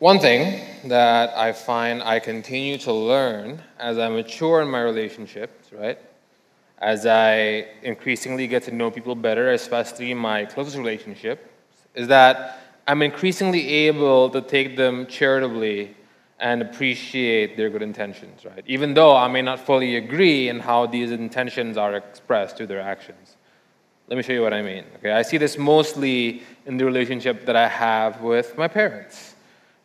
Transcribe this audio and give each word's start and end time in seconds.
One 0.00 0.18
thing 0.18 0.62
that 0.88 1.36
I 1.36 1.52
find 1.52 2.02
I 2.02 2.20
continue 2.20 2.78
to 2.78 2.90
learn 2.90 3.62
as 3.78 3.98
I 3.98 4.08
mature 4.08 4.62
in 4.62 4.68
my 4.70 4.80
relationships, 4.80 5.70
right? 5.74 5.98
As 6.78 7.04
I 7.04 7.66
increasingly 7.82 8.46
get 8.46 8.62
to 8.62 8.70
know 8.74 8.90
people 8.90 9.14
better, 9.14 9.50
especially 9.50 10.14
my 10.14 10.46
closest 10.46 10.78
relationship, 10.78 11.52
is 11.94 12.08
that 12.08 12.60
I'm 12.88 13.02
increasingly 13.02 13.68
able 13.88 14.30
to 14.30 14.40
take 14.40 14.74
them 14.74 15.04
charitably 15.04 15.94
and 16.38 16.62
appreciate 16.62 17.58
their 17.58 17.68
good 17.68 17.82
intentions, 17.82 18.46
right? 18.46 18.64
Even 18.66 18.94
though 18.94 19.14
I 19.14 19.28
may 19.28 19.42
not 19.42 19.60
fully 19.60 19.96
agree 19.96 20.48
in 20.48 20.60
how 20.60 20.86
these 20.86 21.10
intentions 21.10 21.76
are 21.76 21.94
expressed 21.94 22.56
through 22.56 22.68
their 22.68 22.80
actions. 22.80 23.36
Let 24.08 24.16
me 24.16 24.22
show 24.22 24.32
you 24.32 24.40
what 24.40 24.54
I 24.54 24.62
mean. 24.62 24.86
Okay, 24.96 25.12
I 25.12 25.20
see 25.20 25.36
this 25.36 25.58
mostly 25.58 26.42
in 26.64 26.78
the 26.78 26.86
relationship 26.86 27.44
that 27.44 27.54
I 27.54 27.68
have 27.68 28.22
with 28.22 28.56
my 28.56 28.66
parents. 28.66 29.29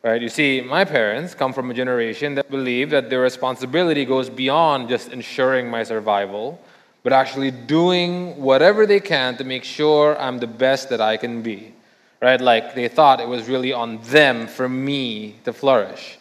Right? 0.06 0.22
You 0.22 0.28
see, 0.28 0.60
my 0.60 0.84
parents 0.84 1.34
come 1.34 1.52
from 1.52 1.68
a 1.68 1.74
generation 1.74 2.36
that 2.36 2.48
believe 2.48 2.90
that 2.90 3.10
their 3.10 3.22
responsibility 3.22 4.04
goes 4.04 4.30
beyond 4.30 4.88
just 4.88 5.10
ensuring 5.12 5.68
my 5.68 5.82
survival, 5.82 6.60
but 7.02 7.12
actually 7.12 7.50
doing 7.50 8.40
whatever 8.40 8.86
they 8.86 9.00
can 9.00 9.36
to 9.38 9.42
make 9.42 9.64
sure 9.64 10.16
I'm 10.20 10.38
the 10.38 10.46
best 10.46 10.90
that 10.90 11.00
I 11.00 11.16
can 11.16 11.42
be. 11.42 11.74
Right? 12.22 12.40
Like 12.40 12.76
they 12.76 12.86
thought 12.86 13.18
it 13.18 13.26
was 13.26 13.48
really 13.48 13.72
on 13.72 14.00
them 14.02 14.46
for 14.46 14.68
me 14.68 15.40
to 15.42 15.52
flourish. 15.52 16.20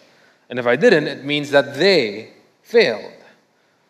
And 0.50 0.58
if 0.58 0.66
I 0.66 0.78
didn't, 0.78 1.06
it 1.06 1.23
means 1.23 1.52
that 1.52 1.76
they 1.76 2.31
failed. 2.64 3.14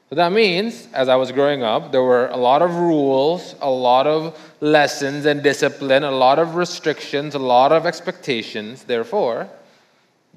So 0.09 0.15
that 0.15 0.33
means, 0.33 0.89
as 0.91 1.07
I 1.07 1.15
was 1.15 1.31
growing 1.31 1.63
up, 1.63 1.93
there 1.93 2.03
were 2.03 2.27
a 2.27 2.37
lot 2.37 2.61
of 2.61 2.75
rules, 2.75 3.55
a 3.61 3.69
lot 3.69 4.07
of 4.07 4.37
lessons 4.59 5.25
and 5.25 5.41
discipline, 5.41 6.03
a 6.03 6.11
lot 6.11 6.37
of 6.37 6.55
restrictions, 6.55 7.33
a 7.33 7.39
lot 7.39 7.71
of 7.71 7.85
expectations. 7.85 8.83
Therefore, 8.83 9.49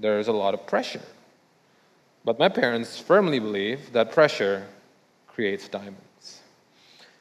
there's 0.00 0.28
a 0.28 0.32
lot 0.32 0.54
of 0.54 0.66
pressure. 0.66 1.02
But 2.24 2.38
my 2.38 2.48
parents 2.48 2.98
firmly 2.98 3.38
believe 3.38 3.92
that 3.92 4.12
pressure 4.12 4.66
creates 5.26 5.68
diamonds. 5.68 6.40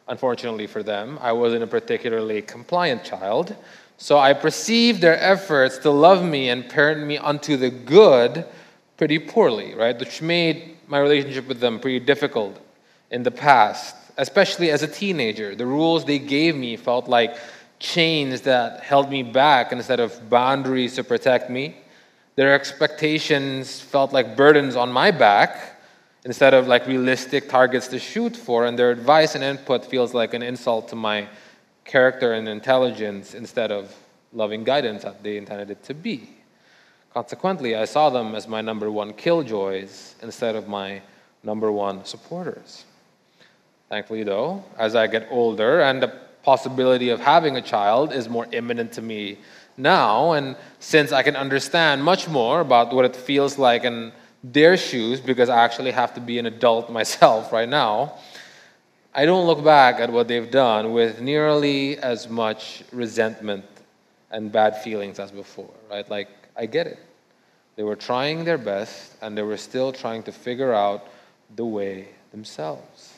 Unfortunately 0.08 0.68
for 0.68 0.84
them, 0.84 1.20
I 1.22 1.32
wasn't 1.34 1.64
a 1.64 1.68
particularly 1.68 2.42
compliant 2.42 3.04
child, 3.04 3.56
so 3.98 4.18
I 4.18 4.34
perceived 4.34 5.02
their 5.02 5.20
efforts 5.20 5.80
to 5.80 5.92
love 5.92 6.24
me 6.24 6.50
and 6.50 6.70
parent 6.70 7.06
me 7.06 7.18
unto 7.18 7.58
the 7.58 7.70
good 7.70 8.46
pretty 8.96 9.20
poorly, 9.20 9.76
right? 9.76 9.98
Which 10.00 10.22
made 10.22 10.78
my 10.88 11.00
relationship 11.00 11.48
with 11.48 11.60
them 11.60 11.80
pretty 11.80 12.00
difficult 12.00 12.60
in 13.12 13.24
the 13.24 13.32
past, 13.32 13.96
especially 14.18 14.72
as 14.72 14.84
a 14.84 14.88
teenager. 14.88 15.56
The 15.56 15.66
rules 15.66 16.06
they 16.06 16.20
gave 16.20 16.56
me 16.56 16.78
felt 16.78 17.08
like 17.08 17.38
chains 17.80 18.42
that 18.42 18.84
held 18.84 19.10
me 19.10 19.24
back 19.24 19.72
instead 19.72 20.00
of 20.00 20.30
boundaries 20.30 20.96
to 20.96 21.04
protect 21.04 21.50
me. 21.50 21.76
Their 22.38 22.54
expectations 22.54 23.82
felt 23.82 24.14
like 24.14 24.38
burdens 24.38 24.76
on 24.76 24.92
my 24.92 25.10
back 25.10 25.82
instead 26.24 26.54
of 26.54 26.68
like 26.68 26.86
realistic 26.86 27.50
targets 27.50 27.88
to 27.88 27.98
shoot 27.98 28.38
for, 28.38 28.68
and 28.68 28.78
their 28.78 28.92
advice 28.92 29.34
and 29.34 29.44
input 29.44 29.84
feels 29.84 30.14
like 30.14 30.36
an 30.36 30.44
insult 30.44 30.88
to 30.90 30.96
my 30.96 31.28
character 31.84 32.34
and 32.34 32.48
intelligence 32.48 33.34
instead 33.34 33.72
of 33.72 33.96
loving 34.34 34.64
guidance 34.64 35.02
that 35.02 35.24
they 35.24 35.38
intended 35.38 35.72
it 35.72 35.84
to 35.86 35.96
be. 35.96 36.30
Consequently, 37.12 37.76
I 37.76 37.86
saw 37.86 38.12
them 38.12 38.36
as 38.36 38.48
my 38.48 38.62
number 38.62 38.92
one 38.92 39.14
killjoys 39.14 40.14
instead 40.22 40.56
of 40.56 40.68
my 40.68 41.02
number 41.42 41.72
one 41.72 42.06
supporters. 42.06 42.86
Thankfully, 43.90 44.22
though, 44.22 44.64
as 44.78 44.96
I 44.96 45.08
get 45.08 45.28
older 45.32 45.82
and 45.82 46.04
the 46.04 46.14
possibility 46.44 47.10
of 47.10 47.20
having 47.20 47.58
a 47.58 47.64
child 47.64 48.14
is 48.14 48.30
more 48.30 48.46
imminent 48.52 48.92
to 48.92 49.02
me 49.02 49.40
now, 49.78 50.32
and 50.34 50.56
since 50.80 51.12
I 51.12 51.24
can 51.24 51.36
understand 51.36 52.04
much 52.04 52.28
more 52.28 52.60
about 52.60 52.94
what 52.94 53.06
it 53.06 53.16
feels 53.16 53.58
like 53.58 53.84
in 53.84 54.12
their 54.44 54.78
shoes, 54.78 55.20
because 55.20 55.50
I 55.50 55.64
actually 55.64 55.92
have 55.92 56.14
to 56.16 56.22
be 56.22 56.40
an 56.40 56.46
adult 56.46 56.90
myself 57.00 57.52
right 57.52 57.70
now, 57.70 58.14
I 59.14 59.26
don't 59.26 59.48
look 59.48 59.64
back 59.64 60.00
at 60.00 60.12
what 60.12 60.28
they've 60.28 60.50
done 60.50 60.92
with 60.94 61.22
nearly 61.22 61.98
as 61.98 62.30
much 62.30 62.84
resentment 62.92 63.66
and 64.30 64.52
bad 64.52 64.82
feelings 64.84 65.18
as 65.20 65.32
before, 65.32 65.74
right? 65.90 66.08
Like, 66.10 66.30
I 66.56 66.66
get 66.66 66.88
it. 66.88 67.00
They 67.76 67.84
were 67.84 67.96
trying 67.96 68.44
their 68.44 68.58
best, 68.58 69.16
and 69.22 69.38
they 69.38 69.44
were 69.44 69.58
still 69.58 69.92
trying 69.92 70.24
to 70.24 70.32
figure 70.32 70.74
out 70.74 71.08
the 71.56 71.66
way 71.66 72.10
themselves. 72.32 73.14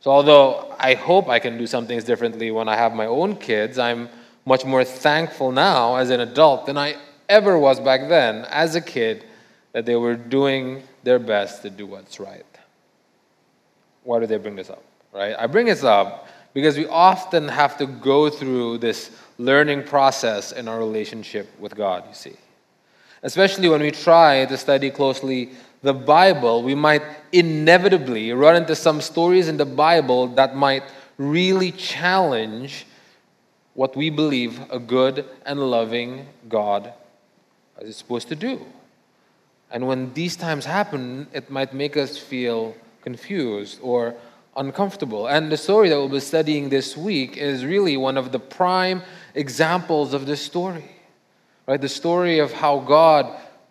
So, 0.00 0.10
although 0.10 0.74
I 0.78 0.94
hope 0.94 1.28
I 1.28 1.38
can 1.38 1.58
do 1.58 1.66
some 1.66 1.86
things 1.86 2.04
differently 2.04 2.50
when 2.50 2.68
I 2.68 2.76
have 2.76 2.94
my 2.94 3.06
own 3.06 3.36
kids, 3.36 3.78
I'm 3.78 4.08
much 4.46 4.64
more 4.64 4.84
thankful 4.84 5.52
now 5.52 5.96
as 5.96 6.08
an 6.08 6.20
adult 6.20 6.66
than 6.66 6.78
I 6.78 6.96
ever 7.28 7.58
was 7.58 7.80
back 7.80 8.08
then 8.08 8.46
as 8.48 8.76
a 8.76 8.80
kid 8.80 9.24
that 9.72 9.84
they 9.84 9.96
were 9.96 10.14
doing 10.14 10.82
their 11.02 11.18
best 11.18 11.62
to 11.62 11.70
do 11.70 11.84
what's 11.84 12.18
right. 12.18 12.46
Why 14.04 14.20
do 14.20 14.26
they 14.26 14.38
bring 14.38 14.56
this 14.56 14.70
up? 14.70 14.82
Right? 15.12 15.34
I 15.38 15.46
bring 15.48 15.66
this 15.66 15.82
up 15.82 16.28
because 16.54 16.76
we 16.76 16.86
often 16.86 17.48
have 17.48 17.76
to 17.78 17.86
go 17.86 18.30
through 18.30 18.78
this 18.78 19.10
learning 19.36 19.82
process 19.82 20.52
in 20.52 20.68
our 20.68 20.78
relationship 20.78 21.48
with 21.58 21.74
God, 21.74 22.04
you 22.08 22.14
see. 22.14 22.36
Especially 23.22 23.68
when 23.68 23.82
we 23.82 23.90
try 23.90 24.44
to 24.46 24.56
study 24.56 24.90
closely 24.90 25.50
the 25.82 25.92
Bible, 25.92 26.62
we 26.62 26.74
might 26.74 27.02
inevitably 27.32 28.32
run 28.32 28.56
into 28.56 28.76
some 28.76 29.00
stories 29.00 29.48
in 29.48 29.56
the 29.56 29.66
Bible 29.66 30.28
that 30.28 30.54
might 30.54 30.84
really 31.18 31.72
challenge 31.72 32.86
what 33.76 33.94
we 33.94 34.10
believe 34.10 34.60
a 34.72 34.78
good 34.78 35.24
and 35.44 35.60
loving 35.60 36.26
God 36.48 36.92
is 37.80 37.96
supposed 37.96 38.28
to 38.28 38.34
do. 38.34 38.66
And 39.70 39.86
when 39.86 40.12
these 40.14 40.34
times 40.34 40.64
happen, 40.64 41.28
it 41.32 41.50
might 41.50 41.72
make 41.72 41.96
us 41.96 42.16
feel 42.16 42.74
confused 43.02 43.78
or 43.82 44.14
uncomfortable. 44.56 45.26
And 45.26 45.52
the 45.52 45.58
story 45.58 45.90
that 45.90 45.96
we'll 45.96 46.08
be 46.08 46.20
studying 46.20 46.70
this 46.70 46.96
week 46.96 47.36
is 47.36 47.64
really 47.64 47.96
one 47.96 48.16
of 48.16 48.32
the 48.32 48.38
prime 48.38 49.02
examples 49.34 50.14
of 50.14 50.26
this 50.26 50.40
story. 50.40 50.90
Right? 51.66 51.80
The 51.80 51.88
story 51.88 52.38
of 52.38 52.52
how 52.52 52.78
God 52.78 53.26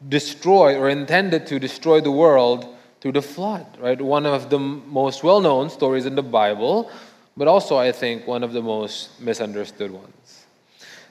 destroyed 0.07 0.77
or 0.77 0.87
intended 0.87 1.47
to 1.47 1.59
destroy 1.59 1.99
the 1.99 2.11
world 2.11 2.67
through 3.01 3.13
the 3.13 3.21
flood, 3.21 3.65
right? 3.79 3.99
One 3.99 4.25
of 4.25 4.49
the 4.49 4.59
most 4.59 5.23
well-known 5.23 5.69
stories 5.69 6.05
in 6.05 6.15
the 6.15 6.23
Bible, 6.23 6.91
but 7.37 7.47
also, 7.47 7.77
I 7.77 7.91
think, 7.91 8.27
one 8.27 8.43
of 8.43 8.53
the 8.53 8.61
most 8.61 9.19
misunderstood 9.19 9.91
ones. 9.91 10.45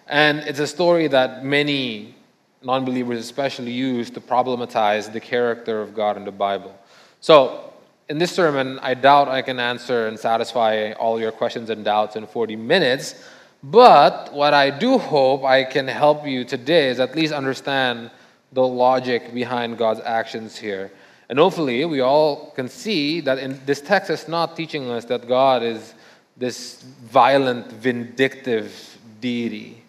And 0.07 0.39
it's 0.41 0.59
a 0.59 0.67
story 0.67 1.09
that 1.09 1.45
many 1.45 2.15
non 2.62 2.85
believers, 2.85 3.19
especially, 3.19 3.73
use 3.73 4.11
to 4.11 4.21
problematize 4.21 5.12
the 5.12 5.21
character 5.21 5.81
of 5.81 5.95
God 5.95 6.17
in 6.17 6.25
the 6.25 6.33
Bible. 6.33 6.75
So, 7.21 7.73
in 8.09 8.19
this 8.19 8.33
sermon, 8.33 8.79
I 8.81 8.95
doubt 8.95 9.29
I 9.29 9.43
can 9.43 9.59
answer 9.59 10.07
and 10.09 10.19
satisfy 10.19 10.93
all 10.93 11.19
your 11.19 11.33
questions 11.33 11.71
and 11.71 11.85
doubts 11.85 12.17
in 12.17 12.27
40 12.27 12.56
minutes. 12.56 13.15
But 13.62 14.31
what 14.33 14.53
I 14.53 14.69
do 14.69 14.99
hope 14.99 15.43
I 15.43 15.65
can 15.65 15.89
help 15.89 16.27
you 16.27 16.45
today 16.45 16.89
is 16.89 17.01
at 17.01 17.17
least 17.17 17.33
understand 17.33 18.11
the 18.53 18.67
logic 18.67 19.33
behind 19.33 19.79
God's 19.79 20.01
actions 20.05 20.56
here. 20.56 20.93
And 21.31 21.39
hopefully, 21.39 21.85
we 21.87 22.01
all 22.01 22.51
can 22.51 22.69
see 22.69 23.21
that 23.23 23.39
in 23.39 23.59
this 23.65 23.81
text 23.81 24.11
is 24.11 24.29
not 24.29 24.55
teaching 24.55 24.91
us 24.91 25.06
that 25.06 25.27
God 25.27 25.62
is 25.62 25.95
this 26.37 26.83
violent, 26.83 27.71
vindictive 27.71 28.99
deity. 29.21 29.83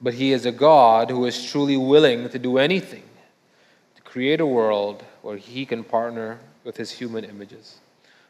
But 0.00 0.14
he 0.14 0.32
is 0.32 0.46
a 0.46 0.52
God 0.52 1.10
who 1.10 1.24
is 1.24 1.50
truly 1.50 1.76
willing 1.76 2.28
to 2.28 2.38
do 2.38 2.58
anything 2.58 3.02
to 3.96 4.02
create 4.02 4.40
a 4.40 4.46
world 4.46 5.02
where 5.22 5.36
he 5.36 5.64
can 5.66 5.82
partner 5.82 6.38
with 6.64 6.76
his 6.76 6.90
human 6.90 7.24
images. 7.24 7.78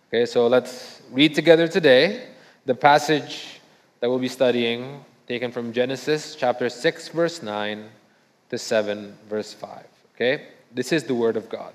Okay, 0.08 0.26
so 0.26 0.46
let's 0.46 1.02
read 1.10 1.34
together 1.34 1.66
today 1.66 2.28
the 2.66 2.74
passage 2.74 3.60
that 4.00 4.08
we'll 4.08 4.18
be 4.18 4.28
studying, 4.28 5.04
taken 5.26 5.50
from 5.50 5.72
Genesis 5.72 6.34
chapter 6.34 6.68
6, 6.68 7.08
verse 7.08 7.42
9 7.42 7.88
to 8.50 8.58
7, 8.58 9.16
verse 9.28 9.52
5. 9.52 9.84
Okay, 10.14 10.46
this 10.72 10.92
is 10.92 11.04
the 11.04 11.14
word 11.14 11.36
of 11.36 11.48
God. 11.48 11.72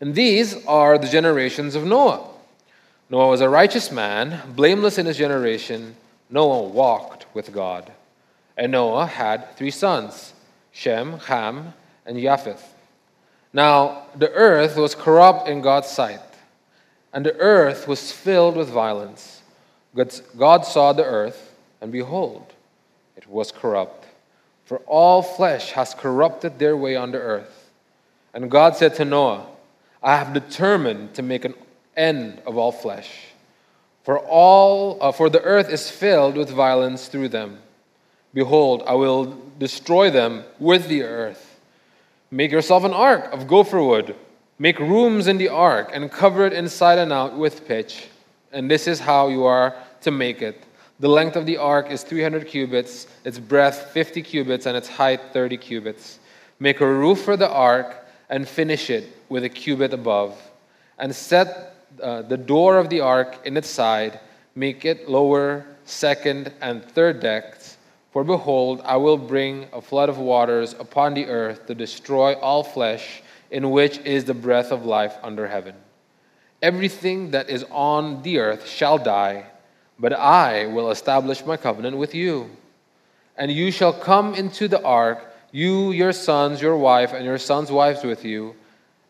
And 0.00 0.14
these 0.14 0.66
are 0.66 0.98
the 0.98 1.08
generations 1.08 1.74
of 1.74 1.84
Noah. 1.84 2.31
Noah 3.12 3.28
was 3.28 3.42
a 3.42 3.48
righteous 3.50 3.92
man, 3.92 4.40
blameless 4.56 4.96
in 4.96 5.04
his 5.04 5.18
generation. 5.18 5.96
Noah 6.30 6.62
walked 6.62 7.26
with 7.34 7.52
God. 7.52 7.92
And 8.56 8.72
Noah 8.72 9.04
had 9.04 9.54
three 9.58 9.70
sons 9.70 10.32
Shem, 10.70 11.18
Ham, 11.18 11.74
and 12.06 12.18
Japheth. 12.18 12.74
Now, 13.52 14.04
the 14.16 14.32
earth 14.32 14.78
was 14.78 14.94
corrupt 14.94 15.46
in 15.46 15.60
God's 15.60 15.88
sight, 15.88 16.22
and 17.12 17.26
the 17.26 17.36
earth 17.36 17.86
was 17.86 18.10
filled 18.10 18.56
with 18.56 18.70
violence. 18.70 19.42
God 20.38 20.64
saw 20.64 20.94
the 20.94 21.04
earth, 21.04 21.54
and 21.82 21.92
behold, 21.92 22.54
it 23.14 23.26
was 23.26 23.52
corrupt. 23.52 24.06
For 24.64 24.78
all 24.86 25.20
flesh 25.20 25.72
has 25.72 25.92
corrupted 25.92 26.58
their 26.58 26.78
way 26.78 26.96
on 26.96 27.12
the 27.12 27.18
earth. 27.18 27.70
And 28.32 28.50
God 28.50 28.74
said 28.74 28.94
to 28.94 29.04
Noah, 29.04 29.44
I 30.02 30.16
have 30.16 30.32
determined 30.32 31.12
to 31.16 31.22
make 31.22 31.44
an 31.44 31.52
end 31.96 32.42
of 32.46 32.56
all 32.56 32.72
flesh. 32.72 33.10
For 34.04 34.18
all 34.18 34.98
uh, 35.00 35.12
for 35.12 35.30
the 35.30 35.42
earth 35.42 35.68
is 35.68 35.90
filled 35.90 36.36
with 36.36 36.50
violence 36.50 37.08
through 37.08 37.28
them. 37.28 37.58
Behold, 38.34 38.82
I 38.86 38.94
will 38.94 39.36
destroy 39.58 40.10
them 40.10 40.44
with 40.58 40.88
the 40.88 41.02
earth, 41.02 41.52
Make 42.32 42.50
yourself 42.50 42.84
an 42.84 42.94
ark 42.94 43.30
of 43.30 43.46
gopher 43.46 43.82
wood. 43.82 44.16
Make 44.58 44.78
rooms 44.78 45.26
in 45.26 45.36
the 45.36 45.50
ark 45.50 45.90
and 45.92 46.10
cover 46.10 46.46
it 46.46 46.54
inside 46.54 46.98
and 46.98 47.12
out 47.12 47.36
with 47.36 47.68
pitch. 47.68 48.08
And 48.52 48.70
this 48.70 48.88
is 48.88 48.98
how 48.98 49.28
you 49.28 49.44
are 49.44 49.76
to 50.00 50.10
make 50.10 50.40
it. 50.40 50.64
The 50.98 51.10
length 51.10 51.36
of 51.36 51.44
the 51.44 51.58
ark 51.58 51.90
is 51.90 52.02
300 52.02 52.46
cubits, 52.46 53.06
its 53.26 53.38
breadth 53.38 53.90
50 53.90 54.22
cubits, 54.22 54.64
and 54.64 54.74
its 54.78 54.88
height 54.88 55.20
30 55.34 55.58
cubits. 55.58 56.20
Make 56.58 56.80
a 56.80 56.86
roof 56.86 57.20
for 57.20 57.36
the 57.36 57.50
ark 57.50 57.96
and 58.30 58.48
finish 58.48 58.88
it 58.88 59.14
with 59.28 59.44
a 59.44 59.50
cubit 59.50 59.92
above. 59.92 60.40
And 60.98 61.14
set 61.14 61.71
uh, 62.00 62.22
the 62.22 62.36
door 62.36 62.78
of 62.78 62.88
the 62.88 63.00
ark 63.00 63.40
in 63.44 63.56
its 63.56 63.68
side. 63.68 64.20
Make 64.54 64.84
it 64.84 65.08
lower, 65.08 65.64
second, 65.84 66.52
and 66.60 66.84
third 66.84 67.20
decks 67.20 67.76
for 68.12 68.24
behold, 68.24 68.82
I 68.84 68.98
will 68.98 69.16
bring 69.16 69.68
a 69.72 69.80
flood 69.80 70.10
of 70.10 70.18
waters 70.18 70.74
upon 70.78 71.14
the 71.14 71.26
earth 71.26 71.66
to 71.66 71.74
destroy 71.74 72.34
all 72.34 72.62
flesh, 72.62 73.22
in 73.50 73.70
which 73.70 73.98
is 74.00 74.24
the 74.24 74.34
breath 74.34 74.70
of 74.70 74.84
life 74.84 75.16
under 75.22 75.48
heaven. 75.48 75.74
Everything 76.60 77.30
that 77.30 77.48
is 77.48 77.64
on 77.70 78.22
the 78.22 78.38
earth 78.38 78.68
shall 78.68 78.98
die, 78.98 79.46
but 79.98 80.12
I 80.12 80.66
will 80.66 80.90
establish 80.90 81.44
my 81.44 81.56
covenant 81.56 81.96
with 81.96 82.14
you. 82.14 82.50
And 83.38 83.50
you 83.50 83.70
shall 83.70 83.94
come 83.94 84.34
into 84.34 84.68
the 84.68 84.82
ark, 84.82 85.34
you, 85.50 85.92
your 85.92 86.12
sons, 86.12 86.60
your 86.60 86.76
wife, 86.76 87.14
and 87.14 87.24
your 87.24 87.38
sons' 87.38 87.72
wives 87.72 88.04
with 88.04 88.26
you. 88.26 88.54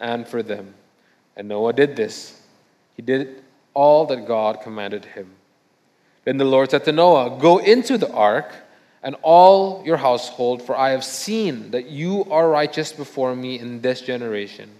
and 0.00 0.26
for 0.26 0.42
them. 0.42 0.74
And 1.36 1.48
Noah 1.48 1.72
did 1.72 1.96
this. 1.96 2.40
He 2.96 3.02
did 3.02 3.42
all 3.74 4.06
that 4.06 4.26
God 4.26 4.62
commanded 4.62 5.04
him. 5.04 5.30
Then 6.24 6.36
the 6.36 6.44
Lord 6.44 6.70
said 6.70 6.84
to 6.84 6.92
Noah, 6.92 7.38
Go 7.40 7.58
into 7.58 7.96
the 7.96 8.12
ark 8.12 8.52
and 9.02 9.16
all 9.22 9.82
your 9.86 9.96
household, 9.96 10.62
for 10.62 10.76
I 10.76 10.90
have 10.90 11.04
seen 11.04 11.70
that 11.70 11.86
you 11.86 12.24
are 12.30 12.48
righteous 12.48 12.92
before 12.92 13.34
me 13.34 13.58
in 13.58 13.80
this 13.80 14.00
generation. 14.00 14.70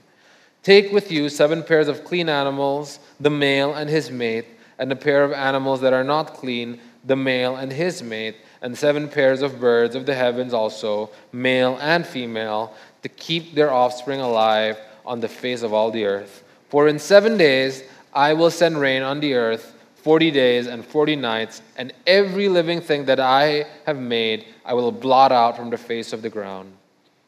Take 0.63 0.93
with 0.93 1.11
you 1.11 1.29
seven 1.31 1.63
pairs 1.63 1.89
of 1.89 2.05
clean 2.05 2.29
animals, 2.29 2.99
the 3.19 3.31
male 3.31 3.73
and 3.73 3.89
his 3.89 4.11
mate, 4.11 4.45
and 4.79 4.93
a 4.93 4.97
pair 4.97 5.25
of 5.25 5.33
animals 5.33 5.81
that 5.81 5.95
are 5.95 6.05
not 6.05 6.35
clean, 6.35 6.79
the 7.05 7.17
male 7.17 7.57
and 7.57 7.73
his 7.73 8.03
mate, 8.03 8.37
and 8.61 8.77
seven 8.77 9.09
pairs 9.09 9.41
of 9.41 9.59
birds 9.59 9.95
of 9.95 10.05
the 10.05 10.15
heavens 10.15 10.53
also, 10.53 11.09
male 11.33 11.79
and 11.81 12.07
female, 12.07 12.75
to 13.03 13.09
keep 13.09 13.55
their 13.55 13.73
offspring 13.73 14.21
alive 14.21 14.79
on 15.11 15.19
the 15.19 15.29
face 15.29 15.63
of 15.63 15.75
all 15.75 15.91
the 15.91 16.05
earth. 16.05 16.45
For 16.69 16.87
in 16.87 17.01
seven 17.01 17.37
days 17.37 17.83
I 18.15 18.33
will 18.33 18.51
send 18.51 18.81
rain 18.81 19.03
on 19.03 19.19
the 19.19 19.35
earth 19.35 19.75
40 19.97 20.31
days 20.31 20.67
and 20.67 20.85
40 20.85 21.17
nights, 21.17 21.61
and 21.77 21.93
every 22.07 22.49
living 22.49 22.81
thing 22.81 23.05
that 23.05 23.21
I 23.21 23.67
have 23.85 23.99
made 23.99 24.47
I 24.65 24.73
will 24.75 24.93
blot 24.93 25.33
out 25.33 25.57
from 25.57 25.69
the 25.69 25.77
face 25.77 26.13
of 26.13 26.23
the 26.23 26.31
ground. 26.31 26.73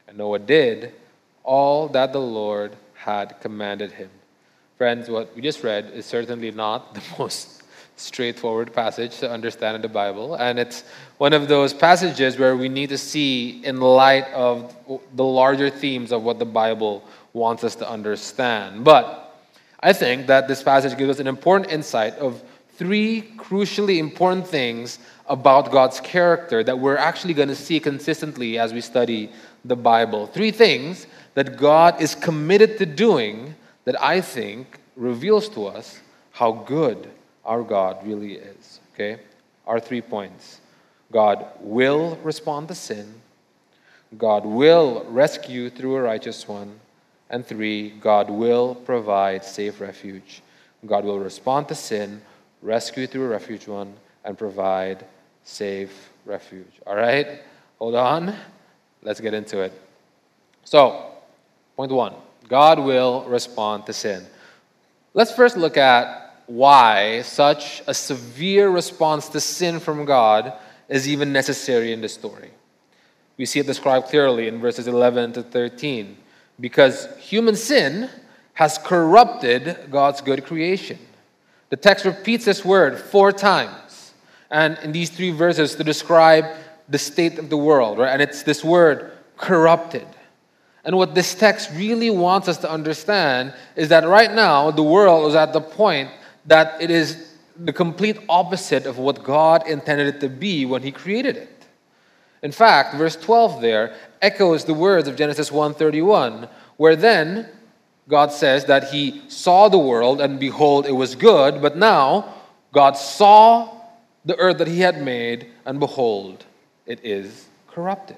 And 0.06 0.16
Noah 0.16 0.38
did 0.38 0.94
all 1.42 1.88
that 1.88 2.12
the 2.12 2.20
Lord 2.20 2.76
had 2.94 3.40
commanded 3.40 3.90
him. 3.92 4.10
Friends, 4.78 5.10
what 5.10 5.34
we 5.34 5.42
just 5.42 5.62
read 5.64 5.90
is 5.92 6.06
certainly 6.06 6.52
not 6.52 6.94
the 6.98 7.02
most 7.18 7.62
straightforward 7.96 8.72
passage 8.72 9.18
to 9.18 9.30
understand 9.30 9.76
in 9.76 9.82
the 9.82 9.88
Bible, 9.88 10.34
and 10.36 10.58
it's 10.58 10.84
one 11.18 11.32
of 11.32 11.48
those 11.48 11.74
passages 11.74 12.38
where 12.38 12.56
we 12.56 12.68
need 12.68 12.88
to 12.88 12.98
see 12.98 13.60
in 13.64 13.80
light 13.80 14.26
of 14.32 14.74
the 15.14 15.24
larger 15.24 15.68
themes 15.68 16.10
of 16.10 16.22
what 16.22 16.38
the 16.38 16.46
Bible 16.62 17.04
wants 17.32 17.64
us 17.64 17.74
to 17.76 17.88
understand. 17.88 18.84
But 18.84 19.34
I 19.80 19.92
think 19.92 20.26
that 20.26 20.48
this 20.48 20.62
passage 20.62 20.96
gives 20.96 21.10
us 21.10 21.18
an 21.18 21.26
important 21.26 21.72
insight 21.72 22.14
of 22.14 22.42
three 22.76 23.32
crucially 23.36 23.98
important 23.98 24.46
things 24.46 24.98
about 25.28 25.70
God's 25.70 26.00
character 26.00 26.64
that 26.64 26.78
we're 26.78 26.96
actually 26.96 27.34
going 27.34 27.48
to 27.48 27.56
see 27.56 27.80
consistently 27.80 28.58
as 28.58 28.72
we 28.72 28.80
study 28.80 29.30
the 29.64 29.76
Bible. 29.76 30.26
Three 30.26 30.50
things 30.50 31.06
that 31.34 31.56
God 31.56 32.00
is 32.00 32.14
committed 32.14 32.78
to 32.78 32.86
doing 32.86 33.54
that 33.84 34.00
I 34.02 34.20
think 34.20 34.78
reveals 34.96 35.48
to 35.50 35.66
us 35.66 36.00
how 36.32 36.52
good 36.52 37.10
our 37.44 37.62
God 37.62 38.06
really 38.06 38.34
is. 38.34 38.80
Okay? 38.94 39.20
Our 39.66 39.80
three 39.80 40.00
points 40.00 40.60
God 41.10 41.46
will 41.60 42.16
respond 42.22 42.68
to 42.68 42.74
sin, 42.74 43.20
God 44.16 44.44
will 44.44 45.04
rescue 45.08 45.68
through 45.70 45.96
a 45.96 46.02
righteous 46.02 46.48
one, 46.48 46.80
and 47.32 47.44
three, 47.44 47.90
God 47.90 48.30
will 48.30 48.76
provide 48.76 49.44
safe 49.44 49.80
refuge. 49.80 50.42
God 50.86 51.04
will 51.04 51.18
respond 51.18 51.66
to 51.68 51.74
sin 51.74 52.22
rescue 52.62 53.06
through 53.06 53.24
a 53.24 53.28
refuge 53.28 53.66
one, 53.66 53.92
and 54.24 54.38
provide 54.38 55.04
safe 55.44 56.10
refuge. 56.24 56.72
All 56.86 56.94
right? 56.94 57.40
Hold 57.78 57.96
on. 57.96 58.34
Let's 59.02 59.20
get 59.20 59.34
into 59.34 59.60
it. 59.60 59.72
So, 60.64 61.10
point 61.76 61.90
one 61.90 62.14
God 62.48 62.78
will 62.78 63.24
respond 63.24 63.86
to 63.86 63.92
sin. 63.92 64.24
Let's 65.12 65.32
first 65.32 65.56
look 65.56 65.76
at 65.76 66.36
why 66.46 67.22
such 67.22 67.82
a 67.86 67.94
severe 67.94 68.70
response 68.70 69.28
to 69.30 69.40
sin 69.40 69.80
from 69.80 70.04
God 70.04 70.52
is 70.88 71.08
even 71.08 71.32
necessary 71.32 71.92
in 71.92 72.00
this 72.00 72.14
story. 72.14 72.50
We 73.36 73.46
see 73.46 73.60
it 73.60 73.66
described 73.66 74.08
clearly 74.08 74.46
in 74.46 74.60
verses 74.60 74.86
11 74.86 75.32
to 75.34 75.42
13. 75.42 76.16
Because 76.62 77.08
human 77.18 77.56
sin 77.56 78.08
has 78.54 78.78
corrupted 78.78 79.90
God's 79.90 80.20
good 80.20 80.46
creation. 80.46 80.98
The 81.70 81.76
text 81.76 82.04
repeats 82.04 82.44
this 82.44 82.64
word 82.64 82.98
four 82.98 83.32
times, 83.32 84.14
and 84.50 84.78
in 84.78 84.92
these 84.92 85.10
three 85.10 85.32
verses 85.32 85.74
to 85.74 85.82
describe 85.84 86.44
the 86.88 86.98
state 86.98 87.38
of 87.38 87.50
the 87.50 87.56
world, 87.56 87.98
right? 87.98 88.10
And 88.10 88.22
it's 88.22 88.44
this 88.44 88.62
word 88.62 89.10
corrupted. 89.36 90.06
And 90.84 90.96
what 90.96 91.14
this 91.14 91.34
text 91.34 91.70
really 91.74 92.10
wants 92.10 92.46
us 92.46 92.58
to 92.58 92.70
understand 92.70 93.54
is 93.74 93.88
that 93.88 94.06
right 94.06 94.32
now 94.32 94.70
the 94.70 94.82
world 94.82 95.28
is 95.28 95.34
at 95.34 95.52
the 95.52 95.60
point 95.60 96.10
that 96.46 96.80
it 96.80 96.90
is 96.90 97.34
the 97.56 97.72
complete 97.72 98.18
opposite 98.28 98.86
of 98.86 98.98
what 98.98 99.24
God 99.24 99.66
intended 99.66 100.14
it 100.14 100.20
to 100.20 100.28
be 100.28 100.64
when 100.64 100.82
He 100.82 100.92
created 100.92 101.36
it. 101.36 101.51
In 102.42 102.50
fact, 102.50 102.94
verse 102.96 103.16
12 103.16 103.60
there 103.60 103.94
echoes 104.20 104.64
the 104.64 104.74
words 104.74 105.06
of 105.08 105.16
Genesis 105.16 105.50
1:31, 105.50 106.48
where 106.76 106.96
then 106.96 107.48
God 108.08 108.32
says 108.32 108.64
that 108.64 108.90
he 108.90 109.22
saw 109.28 109.68
the 109.68 109.78
world 109.78 110.20
and 110.20 110.40
behold, 110.40 110.86
it 110.86 110.92
was 110.92 111.14
good, 111.14 111.62
but 111.62 111.76
now 111.76 112.34
God 112.72 112.96
saw 112.96 113.70
the 114.24 114.36
earth 114.38 114.58
that 114.58 114.68
he 114.68 114.80
had 114.80 115.00
made 115.00 115.46
and 115.64 115.78
behold, 115.78 116.44
it 116.84 117.00
is 117.04 117.46
corrupted. 117.68 118.16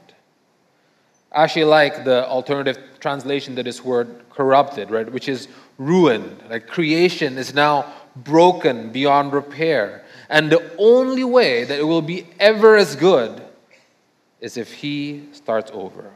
I 1.31 1.45
actually 1.45 1.65
like 1.65 2.05
the 2.05 2.27
alternative 2.27 2.79
translation 3.01 3.57
to 3.57 3.63
this 3.63 3.85
word 3.85 4.23
corrupted, 4.31 4.91
right, 4.91 5.11
which 5.11 5.29
is 5.29 5.49
ruined. 5.77 6.43
Like 6.49 6.67
creation 6.67 7.37
is 7.37 7.53
now 7.53 7.93
broken 8.17 8.91
beyond 8.91 9.33
repair. 9.33 10.05
And 10.31 10.51
the 10.51 10.73
only 10.79 11.25
way 11.25 11.65
that 11.65 11.79
it 11.79 11.83
will 11.83 12.03
be 12.03 12.27
ever 12.41 12.77
as 12.77 12.97
good 12.97 13.44
is 14.45 14.59
if 14.59 14.71
he 14.71 15.23
starts 15.33 15.71
over. 15.73 16.11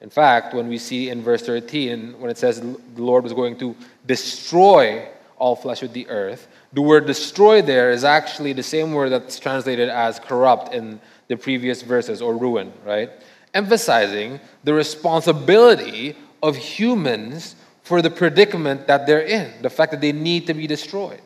In 0.00 0.08
fact, 0.08 0.54
when 0.54 0.66
we 0.66 0.78
see 0.78 1.10
in 1.10 1.20
verse 1.20 1.42
13, 1.42 2.18
when 2.18 2.30
it 2.30 2.38
says 2.38 2.60
the 2.60 3.02
Lord 3.02 3.22
was 3.22 3.34
going 3.34 3.58
to 3.58 3.76
destroy 4.06 5.06
all 5.36 5.54
flesh 5.54 5.82
with 5.82 5.92
the 5.92 6.08
earth, 6.08 6.48
the 6.72 6.80
word 6.80 7.06
destroy 7.06 7.60
there 7.60 7.90
is 7.90 8.02
actually 8.02 8.54
the 8.54 8.62
same 8.62 8.94
word 8.94 9.10
that's 9.10 9.38
translated 9.38 9.90
as 9.90 10.18
corrupt 10.18 10.72
in 10.72 11.00
the 11.26 11.36
previous 11.36 11.82
verses 11.82 12.22
or 12.22 12.34
ruin, 12.34 12.72
right? 12.86 13.10
Emphasizing 13.52 14.40
the 14.64 14.72
responsibility 14.72 16.16
of 16.42 16.56
humans 16.56 17.56
for 17.82 18.00
the 18.00 18.10
predicament 18.10 18.86
that 18.86 19.06
they're 19.06 19.20
in, 19.20 19.52
the 19.60 19.70
fact 19.70 19.92
that 19.92 20.00
they 20.00 20.12
need 20.12 20.46
to 20.46 20.54
be 20.54 20.66
destroyed. 20.66 21.20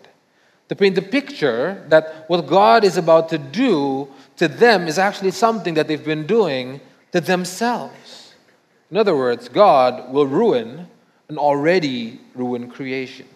To 0.68 0.74
paint 0.74 0.94
the 0.94 1.02
picture 1.02 1.84
that 1.90 2.24
what 2.28 2.46
God 2.46 2.82
is 2.82 2.96
about 2.96 3.28
to 3.28 3.38
do 3.38 4.08
to 4.36 4.48
them 4.48 4.88
is 4.88 4.98
actually 4.98 5.30
something 5.30 5.74
that 5.74 5.88
they've 5.88 6.04
been 6.04 6.26
doing 6.26 6.80
to 7.12 7.20
themselves. 7.20 8.34
In 8.90 8.96
other 8.96 9.16
words, 9.16 9.48
God 9.48 10.12
will 10.12 10.26
ruin 10.26 10.86
an 11.28 11.38
already 11.38 12.20
ruined 12.34 12.72
creation. 12.72 13.26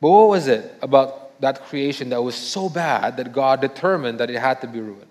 But 0.00 0.10
what 0.10 0.28
was 0.28 0.46
it 0.46 0.74
about 0.82 1.40
that 1.40 1.62
creation 1.64 2.10
that 2.10 2.22
was 2.22 2.34
so 2.34 2.68
bad 2.68 3.16
that 3.16 3.32
God 3.32 3.60
determined 3.60 4.20
that 4.20 4.30
it 4.30 4.38
had 4.38 4.60
to 4.62 4.66
be 4.66 4.80
ruined? 4.80 5.06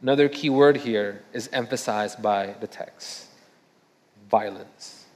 Another 0.00 0.28
key 0.28 0.50
word 0.50 0.76
here 0.76 1.22
is 1.32 1.48
emphasized 1.52 2.22
by 2.22 2.54
the 2.60 2.66
text 2.66 3.26
violence, 4.30 5.06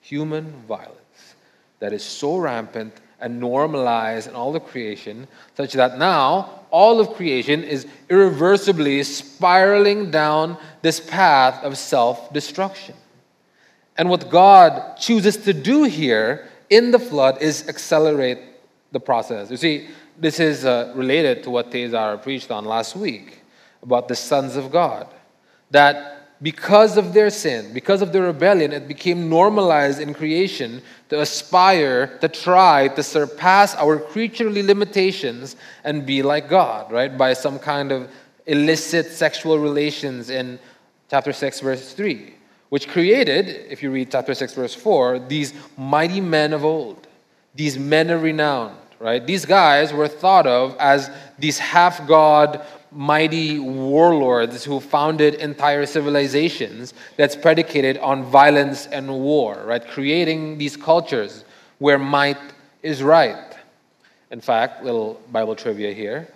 human 0.00 0.52
violence, 0.66 1.34
that 1.78 1.92
is 1.92 2.04
so 2.04 2.36
rampant 2.36 2.92
and 3.20 3.38
normalized 3.40 4.28
in 4.28 4.34
all 4.34 4.54
of 4.56 4.64
creation, 4.64 5.28
such 5.56 5.72
that 5.74 5.98
now 5.98 6.60
all 6.70 7.00
of 7.00 7.14
creation 7.14 7.62
is 7.62 7.86
irreversibly 8.08 9.02
spiraling 9.02 10.10
down 10.10 10.56
this 10.82 11.00
path 11.00 11.62
of 11.64 11.76
self 11.76 12.32
destruction. 12.32 12.94
And 13.96 14.08
what 14.08 14.30
God 14.30 14.96
chooses 14.98 15.36
to 15.38 15.52
do 15.52 15.84
here 15.84 16.48
in 16.70 16.90
the 16.90 16.98
flood 16.98 17.42
is 17.42 17.68
accelerate 17.68 18.38
the 18.92 19.00
process. 19.00 19.50
You 19.50 19.56
see, 19.56 19.88
this 20.18 20.40
is 20.40 20.64
uh, 20.64 20.92
related 20.94 21.42
to 21.44 21.50
what 21.50 21.70
Tezar 21.70 22.22
preached 22.22 22.50
on 22.50 22.64
last 22.64 22.94
week 22.96 23.42
about 23.82 24.08
the 24.08 24.16
sons 24.16 24.56
of 24.56 24.70
God. 24.70 25.06
That 25.70 26.19
because 26.42 26.96
of 26.96 27.12
their 27.12 27.28
sin, 27.28 27.72
because 27.74 28.00
of 28.00 28.12
their 28.12 28.22
rebellion, 28.22 28.72
it 28.72 28.88
became 28.88 29.28
normalized 29.28 30.00
in 30.00 30.14
creation 30.14 30.80
to 31.10 31.20
aspire, 31.20 32.18
to 32.20 32.28
try 32.28 32.88
to 32.88 33.02
surpass 33.02 33.74
our 33.74 33.98
creaturely 33.98 34.62
limitations 34.62 35.56
and 35.84 36.06
be 36.06 36.22
like 36.22 36.48
God, 36.48 36.90
right? 36.90 37.16
By 37.16 37.34
some 37.34 37.58
kind 37.58 37.92
of 37.92 38.10
illicit 38.46 39.06
sexual 39.06 39.58
relations 39.58 40.30
in 40.30 40.58
chapter 41.10 41.32
6, 41.32 41.60
verse 41.60 41.92
3, 41.92 42.34
which 42.70 42.88
created, 42.88 43.66
if 43.70 43.82
you 43.82 43.90
read 43.90 44.10
chapter 44.10 44.32
6, 44.32 44.54
verse 44.54 44.74
4, 44.74 45.18
these 45.18 45.52
mighty 45.76 46.20
men 46.20 46.54
of 46.54 46.64
old, 46.64 47.06
these 47.54 47.78
men 47.78 48.08
of 48.08 48.22
renown, 48.22 48.76
right? 48.98 49.26
These 49.26 49.44
guys 49.44 49.92
were 49.92 50.08
thought 50.08 50.46
of 50.46 50.74
as 50.78 51.10
these 51.38 51.58
half 51.58 52.06
God 52.06 52.64
mighty 52.92 53.58
warlords 53.58 54.64
who 54.64 54.80
founded 54.80 55.34
entire 55.34 55.86
civilizations 55.86 56.94
that's 57.16 57.36
predicated 57.36 57.98
on 57.98 58.24
violence 58.24 58.86
and 58.86 59.08
war, 59.08 59.62
right? 59.64 59.86
Creating 59.86 60.58
these 60.58 60.76
cultures 60.76 61.44
where 61.78 61.98
might 61.98 62.38
is 62.82 63.02
right. 63.02 63.56
In 64.30 64.40
fact, 64.40 64.84
little 64.84 65.20
Bible 65.30 65.56
trivia 65.56 65.92
here. 65.92 66.28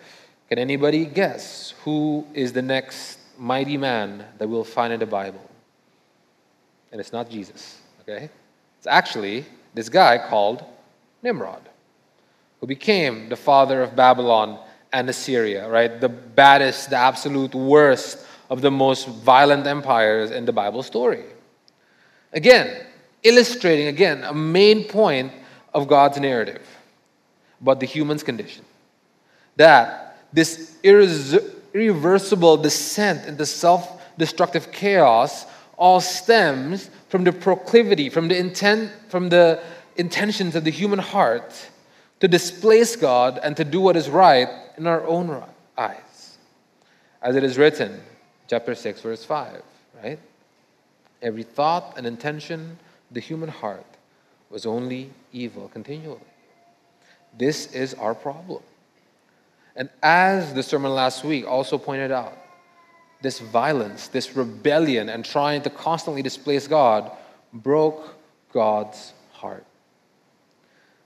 Can 0.49 0.59
anybody 0.59 1.07
guess 1.07 1.75
who 1.85 2.27
is 2.35 2.53
the 2.53 2.63
next 2.63 3.19
mighty 3.39 3.77
man 3.77 4.25
that 4.39 4.49
we'll 4.49 4.65
find 4.65 4.93
in 4.93 5.01
the 5.01 5.07
Bible? 5.07 5.51
And 6.93 7.01
it's 7.01 7.13
not 7.13 7.31
Jesus, 7.31 7.79
okay? 8.03 8.29
It's 8.79 8.87
actually 8.87 9.45
this 9.75 9.89
guy 9.89 10.19
called 10.29 10.65
Nimrod, 11.23 11.63
who 12.61 12.67
became 12.67 13.29
the 13.29 13.37
father 13.37 13.83
of 13.83 13.97
Babylon 13.97 14.59
and 14.95 15.11
Assyria, 15.11 15.69
right? 15.69 16.01
The 16.01 16.09
baddest, 16.09 16.91
the 16.91 16.97
absolute 16.97 17.53
worst 17.53 18.25
of 18.49 18.61
the 18.61 18.71
most 18.71 19.09
violent 19.09 19.67
empires 19.67 20.31
in 20.31 20.45
the 20.45 20.53
Bible 20.53 20.85
story. 20.85 21.25
Again, 22.33 22.87
illustrating 23.25 23.89
again 23.89 24.23
a 24.23 24.33
main 24.33 24.85
point 24.85 25.33
of 25.75 25.89
God's 25.89 26.21
narrative 26.21 26.63
about 27.61 27.81
the 27.81 27.87
human's 27.87 28.23
condition. 28.23 28.65
That 29.57 30.17
this 30.33 30.77
irreversible 30.85 32.57
descent 32.59 33.27
into 33.27 33.47
self 33.47 34.01
destructive 34.17 34.71
chaos 34.71 35.45
all 35.77 36.01
stems 36.01 36.89
from 37.09 37.25
the 37.25 37.33
proclivity, 37.33 38.09
from 38.09 38.29
the 38.29 38.39
intent, 38.39 38.93
from 39.09 39.29
the 39.29 39.61
intentions 39.97 40.55
of 40.55 40.63
the 40.63 40.71
human 40.71 41.01
heart 41.01 41.53
to 42.25 42.29
displace 42.29 42.97
God 42.97 43.39
and 43.43 43.55
to 43.59 43.65
do 43.65 43.83
what 43.83 43.97
is 43.97 44.09
right 44.09 44.49
in 44.79 44.87
our 44.87 45.07
own 45.07 45.45
eyes. 45.77 46.39
As 47.21 47.37
it 47.37 47.45
is 47.45 47.59
written, 47.59 48.01
chapter 48.49 48.75
6, 48.75 49.03
verse 49.03 49.23
5, 49.23 49.61
right? 50.03 50.19
Every 51.21 51.43
thought 51.43 51.99
and 51.99 52.07
intention 52.07 52.79
of 53.11 53.15
the 53.15 53.21
human 53.21 53.51
heart 53.51 53.85
was 54.49 54.65
only 54.65 55.11
evil 55.35 55.69
continually. 55.69 56.31
This 57.37 57.71
is 57.75 57.93
our 57.93 58.15
problem. 58.15 58.63
And 59.77 59.91
as 60.03 60.55
the 60.55 60.63
sermon 60.63 60.95
last 60.95 61.25
week 61.25 61.47
also 61.47 61.77
pointed 61.77 62.11
out, 62.11 62.39
this 63.21 63.39
violence, 63.39 64.09
this 64.09 64.35
rebellion, 64.35 65.11
and 65.11 65.27
trying 65.27 65.61
to 65.61 65.69
constantly 65.69 66.23
displace 66.23 66.67
God 66.67 67.13
broke 67.53 68.17
God's 68.51 69.13
heart. 69.33 69.67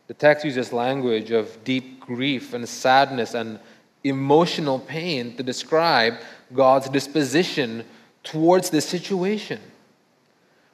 The 0.09 0.15
text 0.15 0.45
uses 0.45 0.73
language 0.73 1.31
of 1.31 1.63
deep 1.65 2.01
grief 2.01 2.55
and 2.55 2.69
sadness 2.69 3.35
and 3.35 3.61
emotional 4.03 4.79
pain 4.79 5.37
to 5.37 5.43
describe 5.43 6.15
God's 6.55 6.89
disposition 6.89 7.85
towards 8.25 8.71
this 8.71 8.89
situation. 8.89 9.61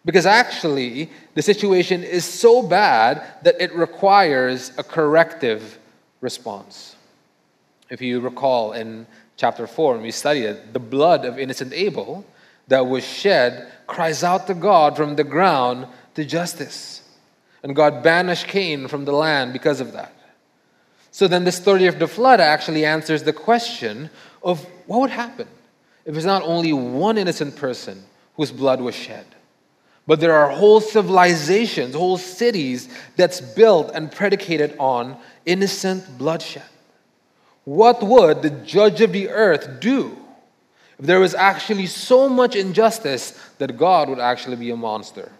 Because 0.05 0.27
actually, 0.27 1.11
the 1.35 1.43
situation 1.43 2.05
is 2.05 2.25
so 2.25 2.63
bad 2.63 3.25
that 3.43 3.61
it 3.61 3.75
requires 3.75 4.71
a 4.79 4.85
corrective 4.85 5.79
response. 6.21 6.95
If 7.91 8.01
you 8.01 8.21
recall 8.21 8.73
in 8.73 9.07
chapter 9.37 9.67
4, 9.67 9.95
when 9.95 10.03
we 10.03 10.11
studied 10.11 10.45
it, 10.45 10.73
the 10.73 10.79
blood 10.79 11.25
of 11.25 11.39
innocent 11.39 11.73
Abel 11.73 12.25
that 12.69 12.87
was 12.87 13.05
shed 13.05 13.73
cries 13.87 14.23
out 14.23 14.47
to 14.47 14.55
God 14.55 14.97
from 14.97 15.17
the 15.17 15.25
ground 15.25 15.87
to 16.15 16.25
justice. 16.25 17.03
And 17.65 17.75
God 17.75 18.03
banished 18.03 18.47
Cain 18.47 18.89
from 18.89 19.07
the 19.07 19.13
land 19.13 19.55
because 19.55 19.81
of 19.81 19.93
that. 19.93 20.15
So 21.11 21.27
then 21.27 21.45
the 21.45 21.53
story 21.53 21.87
of 21.87 21.99
the 21.99 22.07
flood 22.07 22.39
actually 22.39 22.85
answers 22.85 23.23
the 23.23 23.33
question 23.33 24.11
of 24.43 24.63
what 24.87 25.01
would 25.01 25.11
happen 25.11 25.49
if 26.05 26.15
it's 26.15 26.27
not 26.27 26.43
only 26.43 26.75
one 26.75 27.17
innocent 27.17 27.57
person 27.57 28.05
whose 28.37 28.53
blood 28.53 28.83
was 28.83 28.95
shed, 28.95 29.25
but 30.07 30.21
there 30.21 30.35
are 30.35 30.51
whole 30.51 30.83
civilizations, 30.83 31.95
whole 31.95 32.19
cities 32.19 32.91
that's 33.17 33.41
built 33.41 33.93
and 33.95 34.13
predicated 34.13 34.77
on 34.79 35.17
innocent 35.47 36.19
bloodshed. 36.19 36.69
What 37.65 38.03
would 38.03 38.43
the 38.43 38.51
judge 38.51 39.01
of 39.01 39.13
the 39.13 39.31
earth 39.31 39.81
do 39.81 40.19
if 40.99 41.07
there 41.07 41.21
was 41.21 41.35
actually 41.35 41.87
so 41.87 42.29
much 42.29 42.57
injustice 42.57 43.31
that 43.57 43.79
God 43.79 44.11
would 44.11 44.19
actually 44.19 44.57
be 44.57 44.71
a 44.71 44.77
monster 44.77 45.33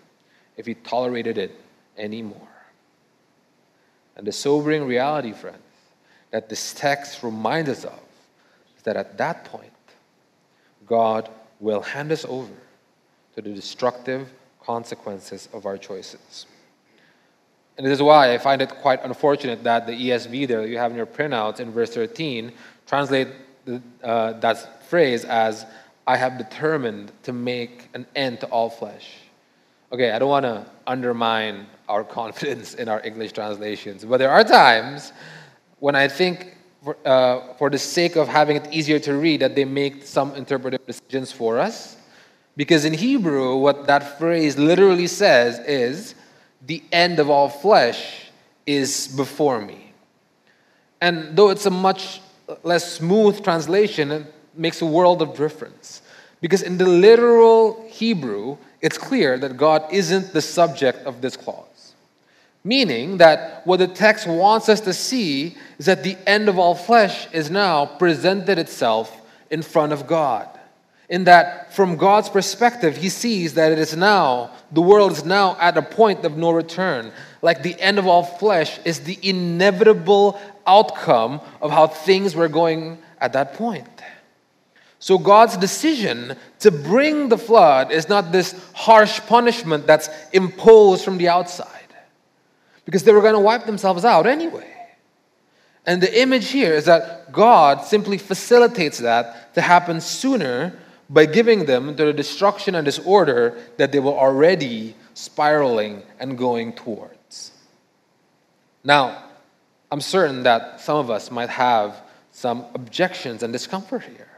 if 0.57 0.65
he 0.65 0.73
tolerated 0.73 1.37
it 1.37 1.61
anymore. 1.97 2.49
And 4.17 4.27
the 4.27 4.33
sobering 4.33 4.87
reality, 4.87 5.33
friends, 5.33 5.59
that 6.31 6.49
this 6.49 6.73
text 6.75 7.23
reminds 7.23 7.71
us 7.71 7.85
of 7.85 8.01
is 8.77 8.83
that 8.85 8.97
at 8.97 9.19
that 9.19 9.45
point, 9.45 9.71
God 10.87 11.29
will 11.61 11.81
hand 11.81 12.13
us 12.13 12.25
over 12.25 12.53
to 13.35 13.43
the 13.43 13.51
destructive 13.51 14.31
consequences 14.61 15.49
of 15.53 15.67
our 15.67 15.79
choices. 15.79 16.47
And 17.77 17.87
this 17.87 17.95
is 17.95 18.03
why 18.03 18.33
I 18.33 18.39
find 18.39 18.63
it 18.63 18.71
quite 18.71 19.05
unfortunate 19.05 19.65
that 19.65 19.87
the 19.87 19.93
ESV 19.93 20.47
there 20.47 20.67
you 20.67 20.79
have 20.79 20.93
in 20.93 20.97
your 20.97 21.07
printouts 21.07 21.59
in 21.59 21.73
verse 21.73 21.93
13 21.93 22.53
translate 22.87 23.29
the, 23.65 23.83
uh, 24.03 24.35
that 24.35 24.89
phrase 24.89 25.25
as, 25.25 25.67
I 26.07 26.17
have 26.17 26.37
determined 26.37 27.13
to 27.23 27.33
make 27.33 27.89
an 27.95 28.07
end 28.15 28.41
to 28.41 28.47
all 28.47 28.69
flesh. 28.69 29.11
Okay, 29.93 30.11
I 30.11 30.19
don't 30.19 30.29
want 30.29 30.45
to 30.45 30.67
undermine 30.87 31.67
our 31.89 32.05
confidence 32.19 32.75
in 32.75 32.89
our 32.89 33.01
English 33.05 33.33
translations. 33.33 34.05
But 34.05 34.19
there 34.19 34.31
are 34.31 34.45
times 34.45 35.13
when 35.79 35.95
I 35.95 36.09
think, 36.09 36.57
for, 36.83 36.97
uh, 37.05 37.55
for 37.55 37.71
the 37.71 37.79
sake 37.79 38.17
of 38.17 38.29
having 38.29 38.57
it 38.57 38.73
easier 38.73 38.99
to 39.01 39.15
read, 39.15 39.41
that 39.41 39.55
they 39.55 39.65
make 39.65 40.05
some 40.05 40.35
interpretive 40.35 40.85
decisions 40.87 41.31
for 41.31 41.59
us. 41.59 41.97
Because 42.57 42.85
in 42.85 42.93
Hebrew, 42.93 43.57
what 43.57 43.87
that 43.87 44.19
phrase 44.19 44.57
literally 44.57 45.09
says 45.09 45.59
is, 45.61 46.15
the 46.67 46.83
end 46.93 47.19
of 47.19 47.29
all 47.29 47.49
flesh 47.49 48.31
is 48.67 49.09
before 49.09 49.61
me. 49.61 49.93
And 51.01 51.37
though 51.37 51.51
it's 51.51 51.67
a 51.67 51.71
much 51.71 52.21
less 52.63 52.95
smooth 52.95 53.43
translation, 53.43 54.11
it 54.11 54.35
makes 54.55 54.81
a 54.81 54.87
world 54.87 55.21
of 55.21 55.37
difference. 55.37 56.03
Because 56.41 56.63
in 56.63 56.79
the 56.79 56.87
literal 56.87 57.85
Hebrew, 57.89 58.57
it's 58.85 58.99
clear 58.99 59.39
that 59.39 59.57
God 59.57 59.91
isn't 59.91 60.35
the 60.35 60.43
subject 60.43 61.07
of 61.07 61.23
this 61.23 61.39
clause. 61.39 61.95
Meaning 62.63 63.17
that 63.17 63.67
what 63.67 63.79
the 63.79 63.89
text 63.89 64.27
wants 64.27 64.69
us 64.69 64.81
to 64.83 64.93
see 64.93 65.57
is 65.79 65.87
that 65.87 66.05
the 66.05 66.19
end 66.27 66.51
of 66.51 66.59
all 66.59 66.75
flesh 66.75 67.27
is 67.33 67.51
now 67.51 67.87
presented 67.87 68.59
itself 68.59 69.23
in 69.51 69.63
front 69.63 69.95
of 69.95 70.07
God. 70.07 70.47
In 71.09 71.25
that, 71.25 71.73
from 71.73 71.97
God's 71.97 72.29
perspective, 72.29 72.99
he 72.99 73.09
sees 73.09 73.55
that 73.55 73.73
it 73.73 73.79
is 73.79 73.97
now, 73.97 74.51
the 74.71 74.83
world 74.83 75.13
is 75.13 75.25
now 75.25 75.57
at 75.59 75.79
a 75.79 75.83
point 75.83 76.27
of 76.27 76.37
no 76.37 76.51
return. 76.51 77.11
Like 77.41 77.63
the 77.63 77.81
end 77.81 77.99
of 77.99 78.07
all 78.07 78.23
flesh 78.23 78.79
is 78.85 79.01
the 79.01 79.19
inevitable 79.23 80.39
outcome 80.67 81.41
of 81.63 81.71
how 81.71 81.87
things 81.87 82.35
were 82.35 82.49
going 82.49 82.99
at 83.19 83.33
that 83.33 83.55
point. 83.55 83.94
So, 84.99 85.19
God's 85.19 85.57
decision 85.57 86.37
to 86.61 86.71
bring 86.71 87.29
the 87.29 87.37
flood 87.37 87.93
is 87.93 88.09
not 88.09 88.33
this 88.33 88.55
harsh 88.73 89.21
punishment 89.21 89.87
that's 89.87 90.09
imposed 90.33 91.05
from 91.05 91.19
the 91.19 91.29
outside 91.29 91.69
because 92.85 93.03
they 93.05 93.13
were 93.13 93.21
going 93.21 93.35
to 93.35 93.41
wipe 93.41 93.67
themselves 93.67 94.05
out 94.05 94.27
anyway. 94.27 94.71
And 95.87 96.03
the 96.03 96.21
image 96.21 96.49
here 96.49 96.73
is 96.73 96.87
that 96.87 97.33
God 97.33 97.85
simply 97.85 98.17
facilitates 98.17 98.99
that 98.99 99.55
to 99.55 99.61
happen 99.61 100.01
sooner 100.01 100.79
by 101.11 101.27
giving 101.27 101.67
them 101.67 101.97
the 101.97 102.13
destruction 102.13 102.75
and 102.75 102.85
disorder 102.85 103.59
that 103.77 103.93
they 103.93 104.01
were 104.01 104.13
already 104.13 104.95
spiraling 105.13 106.03
and 106.19 106.39
going 106.39 106.73
towards. 106.73 107.53
Now, 108.83 109.25
I'm 109.93 110.01
certain 110.01 110.43
that 110.45 110.81
some 110.81 110.97
of 110.97 111.11
us 111.11 111.31
might 111.31 111.51
have 111.51 112.01
some 112.33 112.65
objections 112.75 113.43
and 113.43 113.53
discomfort 113.53 114.03
here. 114.03 114.29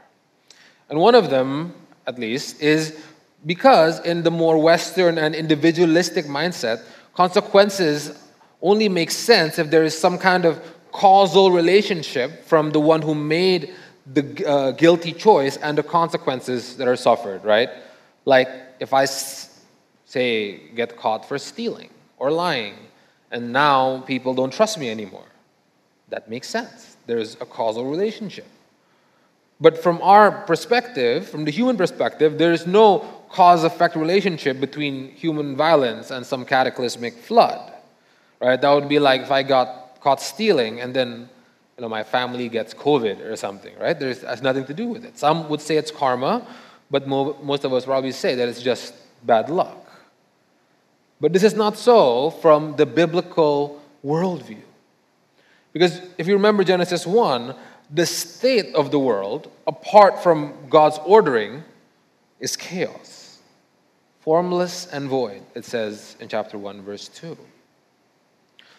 And 0.89 0.99
one 0.99 1.15
of 1.15 1.29
them, 1.29 1.73
at 2.05 2.17
least, 2.17 2.61
is 2.61 2.97
because 3.45 3.99
in 4.01 4.23
the 4.23 4.31
more 4.31 4.57
Western 4.57 5.17
and 5.17 5.35
individualistic 5.35 6.25
mindset, 6.25 6.83
consequences 7.13 8.17
only 8.61 8.89
make 8.89 9.11
sense 9.11 9.59
if 9.59 9.69
there 9.69 9.83
is 9.83 9.97
some 9.97 10.17
kind 10.17 10.45
of 10.45 10.61
causal 10.91 11.51
relationship 11.51 12.43
from 12.45 12.71
the 12.71 12.79
one 12.79 13.01
who 13.01 13.13
made 13.13 13.73
the 14.13 14.47
uh, 14.47 14.71
guilty 14.71 15.11
choice 15.11 15.57
and 15.57 15.77
the 15.77 15.83
consequences 15.83 16.77
that 16.77 16.87
are 16.87 16.95
suffered, 16.95 17.43
right? 17.43 17.69
Like 18.25 18.49
if 18.79 18.93
I 18.93 19.05
say 19.05 20.69
get 20.75 20.97
caught 20.97 21.27
for 21.27 21.37
stealing 21.37 21.89
or 22.17 22.31
lying, 22.31 22.75
and 23.31 23.51
now 23.51 24.01
people 24.01 24.33
don't 24.33 24.51
trust 24.51 24.79
me 24.79 24.89
anymore, 24.89 25.27
that 26.09 26.29
makes 26.29 26.47
sense. 26.49 26.97
There's 27.05 27.35
a 27.35 27.45
causal 27.45 27.85
relationship. 27.85 28.47
But 29.59 29.81
from 29.81 30.01
our 30.01 30.31
perspective, 30.31 31.27
from 31.27 31.45
the 31.45 31.51
human 31.51 31.77
perspective, 31.77 32.37
there 32.37 32.53
is 32.53 32.67
no 32.67 32.99
cause 33.29 33.63
effect 33.63 33.95
relationship 33.95 34.59
between 34.59 35.09
human 35.11 35.55
violence 35.55 36.11
and 36.11 36.25
some 36.25 36.45
cataclysmic 36.45 37.15
flood. 37.15 37.73
Right? 38.39 38.61
That 38.61 38.71
would 38.71 38.87
be 38.87 38.99
like 38.99 39.21
if 39.21 39.31
I 39.31 39.43
got 39.43 39.99
caught 40.01 40.21
stealing 40.21 40.79
and 40.79 40.93
then 40.93 41.29
you 41.77 41.81
know, 41.81 41.89
my 41.89 42.03
family 42.03 42.49
gets 42.49 42.73
COVID 42.73 43.19
or 43.29 43.35
something, 43.35 43.77
right? 43.79 43.99
There's 43.99 44.23
has 44.23 44.41
nothing 44.41 44.65
to 44.65 44.73
do 44.73 44.87
with 44.87 45.05
it. 45.05 45.17
Some 45.17 45.47
would 45.49 45.61
say 45.61 45.77
it's 45.77 45.91
karma, 45.91 46.45
but 46.89 47.07
mo- 47.07 47.37
most 47.43 47.65
of 47.65 47.73
us 47.73 47.85
probably 47.85 48.11
say 48.11 48.33
that 48.35 48.47
it's 48.47 48.61
just 48.61 48.95
bad 49.23 49.49
luck. 49.49 49.77
But 51.21 51.33
this 51.33 51.43
is 51.43 51.53
not 51.53 51.77
so 51.77 52.31
from 52.31 52.75
the 52.75 52.85
biblical 52.85 53.81
worldview. 54.03 54.61
Because 55.71 56.01
if 56.17 56.27
you 56.27 56.33
remember 56.33 56.63
Genesis 56.63 57.05
1, 57.05 57.53
the 57.89 58.05
state 58.05 58.75
of 58.75 58.91
the 58.91 58.99
world, 58.99 59.49
apart 59.65 60.21
from 60.21 60.53
God's 60.69 60.99
ordering, 61.05 61.63
is 62.39 62.55
chaos. 62.55 63.39
Formless 64.19 64.87
and 64.87 65.07
void, 65.07 65.41
it 65.55 65.63
says 65.63 66.17
in 66.19 66.27
chapter 66.27 66.57
1, 66.57 66.81
verse 66.81 67.07
2. 67.07 67.37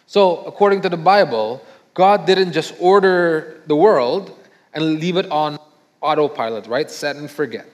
So, 0.07 0.45
according 0.45 0.83
to 0.83 0.89
the 0.89 0.97
Bible, 0.97 1.65
God 1.95 2.27
didn't 2.27 2.53
just 2.53 2.75
order 2.79 3.63
the 3.67 3.77
world 3.77 4.39
and 4.73 5.01
leave 5.01 5.17
it 5.17 5.31
on 5.31 5.59
autopilot, 6.01 6.67
right? 6.67 6.91
Set 6.91 7.17
and 7.17 7.31
forget. 7.31 7.67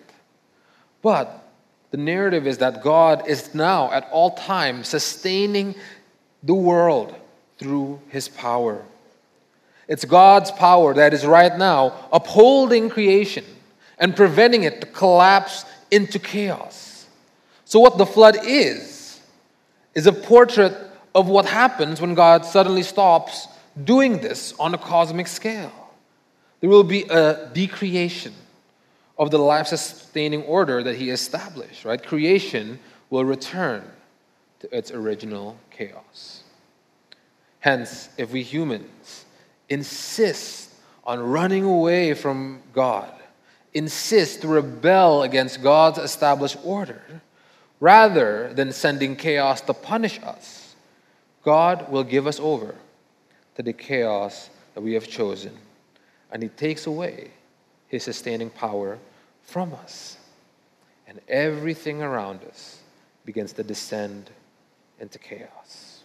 But 1.02 1.44
the 1.90 1.96
narrative 1.96 2.46
is 2.46 2.58
that 2.58 2.82
God 2.82 3.28
is 3.28 3.54
now 3.54 3.92
at 3.92 4.08
all 4.10 4.32
times 4.32 4.88
sustaining 4.88 5.74
the 6.42 6.54
world 6.54 7.14
through 7.58 8.00
his 8.08 8.28
power. 8.28 8.82
It's 9.88 10.04
God's 10.04 10.50
power 10.50 10.94
that 10.94 11.12
is 11.12 11.26
right 11.26 11.56
now 11.56 12.08
upholding 12.12 12.88
creation 12.88 13.44
and 13.98 14.16
preventing 14.16 14.64
it 14.64 14.80
to 14.80 14.86
collapse 14.86 15.64
into 15.90 16.18
chaos. 16.18 17.06
So, 17.64 17.80
what 17.80 17.98
the 17.98 18.06
flood 18.06 18.38
is, 18.44 19.20
is 19.94 20.06
a 20.06 20.12
portrait 20.12 20.74
of 21.14 21.28
what 21.28 21.46
happens 21.46 22.00
when 22.00 22.14
God 22.14 22.44
suddenly 22.44 22.82
stops 22.82 23.48
doing 23.82 24.18
this 24.18 24.52
on 24.58 24.74
a 24.74 24.78
cosmic 24.78 25.26
scale. 25.26 25.72
There 26.60 26.70
will 26.70 26.84
be 26.84 27.02
a 27.04 27.50
decreation 27.52 28.34
of 29.18 29.30
the 29.30 29.38
life 29.38 29.68
sustaining 29.68 30.42
order 30.44 30.82
that 30.82 30.96
He 30.96 31.10
established, 31.10 31.84
right? 31.84 32.02
Creation 32.02 32.78
will 33.10 33.24
return 33.24 33.84
to 34.60 34.76
its 34.76 34.90
original 34.90 35.56
chaos. 35.70 36.42
Hence, 37.60 38.08
if 38.18 38.32
we 38.32 38.42
humans 38.42 39.23
insist 39.68 40.70
on 41.04 41.20
running 41.20 41.64
away 41.64 42.14
from 42.14 42.62
God, 42.72 43.12
insist 43.72 44.42
to 44.42 44.48
rebel 44.48 45.22
against 45.22 45.62
God's 45.62 45.98
established 45.98 46.56
order, 46.64 47.02
rather 47.80 48.52
than 48.54 48.72
sending 48.72 49.16
chaos 49.16 49.60
to 49.62 49.74
punish 49.74 50.20
us, 50.22 50.74
God 51.42 51.90
will 51.90 52.04
give 52.04 52.26
us 52.26 52.40
over 52.40 52.74
to 53.56 53.62
the 53.62 53.72
chaos 53.72 54.48
that 54.74 54.80
we 54.80 54.94
have 54.94 55.06
chosen, 55.06 55.52
and 56.32 56.42
He 56.42 56.48
takes 56.48 56.86
away 56.86 57.30
His 57.88 58.02
sustaining 58.02 58.50
power 58.50 58.98
from 59.42 59.74
us. 59.74 60.18
And 61.06 61.20
everything 61.28 62.02
around 62.02 62.40
us 62.44 62.80
begins 63.24 63.52
to 63.52 63.62
descend 63.62 64.30
into 64.98 65.18
chaos. 65.18 66.02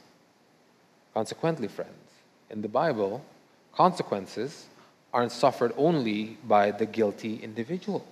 Consequently, 1.14 1.68
friends, 1.68 2.12
in 2.50 2.62
the 2.62 2.68
Bible, 2.68 3.24
consequences 3.80 4.66
aren't 5.14 5.32
suffered 5.32 5.72
only 5.78 6.38
by 6.44 6.70
the 6.70 6.86
guilty 6.86 7.40
individuals, 7.42 8.04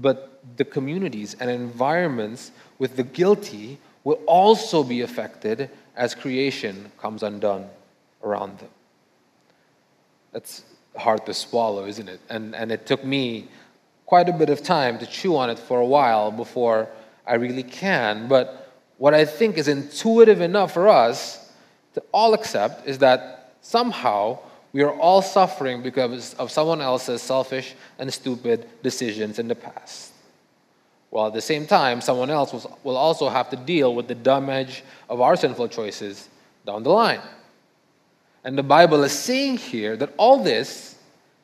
but 0.00 0.42
the 0.56 0.64
communities 0.64 1.36
and 1.38 1.48
environments 1.48 2.50
with 2.80 2.96
the 2.96 3.04
guilty 3.04 3.78
will 4.02 4.20
also 4.26 4.82
be 4.82 5.02
affected 5.02 5.70
as 5.94 6.16
creation 6.16 6.90
comes 6.98 7.22
undone 7.22 7.64
around 8.24 8.58
them. 8.58 8.72
That's 10.32 10.64
hard 10.96 11.24
to 11.26 11.32
swallow, 11.32 11.86
isn't 11.86 12.08
it? 12.08 12.20
And, 12.28 12.56
and 12.56 12.72
it 12.72 12.86
took 12.86 13.04
me 13.04 13.46
quite 14.04 14.28
a 14.28 14.32
bit 14.32 14.50
of 14.50 14.64
time 14.64 14.98
to 14.98 15.06
chew 15.06 15.36
on 15.36 15.48
it 15.50 15.60
for 15.60 15.78
a 15.78 15.86
while 15.86 16.32
before 16.32 16.88
I 17.24 17.34
really 17.34 17.62
can. 17.62 18.26
But 18.26 18.72
what 18.98 19.14
I 19.14 19.24
think 19.26 19.58
is 19.58 19.68
intuitive 19.68 20.40
enough 20.40 20.72
for 20.72 20.88
us 20.88 21.52
to 21.94 22.02
all 22.12 22.34
accept 22.34 22.88
is 22.88 22.98
that 22.98 23.39
somehow 23.62 24.38
we 24.72 24.82
are 24.82 24.92
all 24.92 25.22
suffering 25.22 25.82
because 25.82 26.34
of 26.34 26.50
someone 26.50 26.80
else's 26.80 27.22
selfish 27.22 27.74
and 27.98 28.12
stupid 28.12 28.68
decisions 28.82 29.38
in 29.38 29.48
the 29.48 29.54
past. 29.54 30.12
While 31.10 31.26
at 31.26 31.32
the 31.32 31.40
same 31.40 31.66
time, 31.66 32.00
someone 32.00 32.30
else 32.30 32.52
will 32.84 32.96
also 32.96 33.28
have 33.28 33.50
to 33.50 33.56
deal 33.56 33.94
with 33.94 34.06
the 34.06 34.14
damage 34.14 34.84
of 35.08 35.20
our 35.20 35.34
sinful 35.34 35.68
choices 35.68 36.28
down 36.64 36.84
the 36.84 36.90
line. 36.90 37.20
And 38.44 38.56
the 38.56 38.62
Bible 38.62 39.02
is 39.02 39.12
saying 39.12 39.58
here 39.58 39.96
that 39.96 40.14
all 40.16 40.42
this 40.42 40.96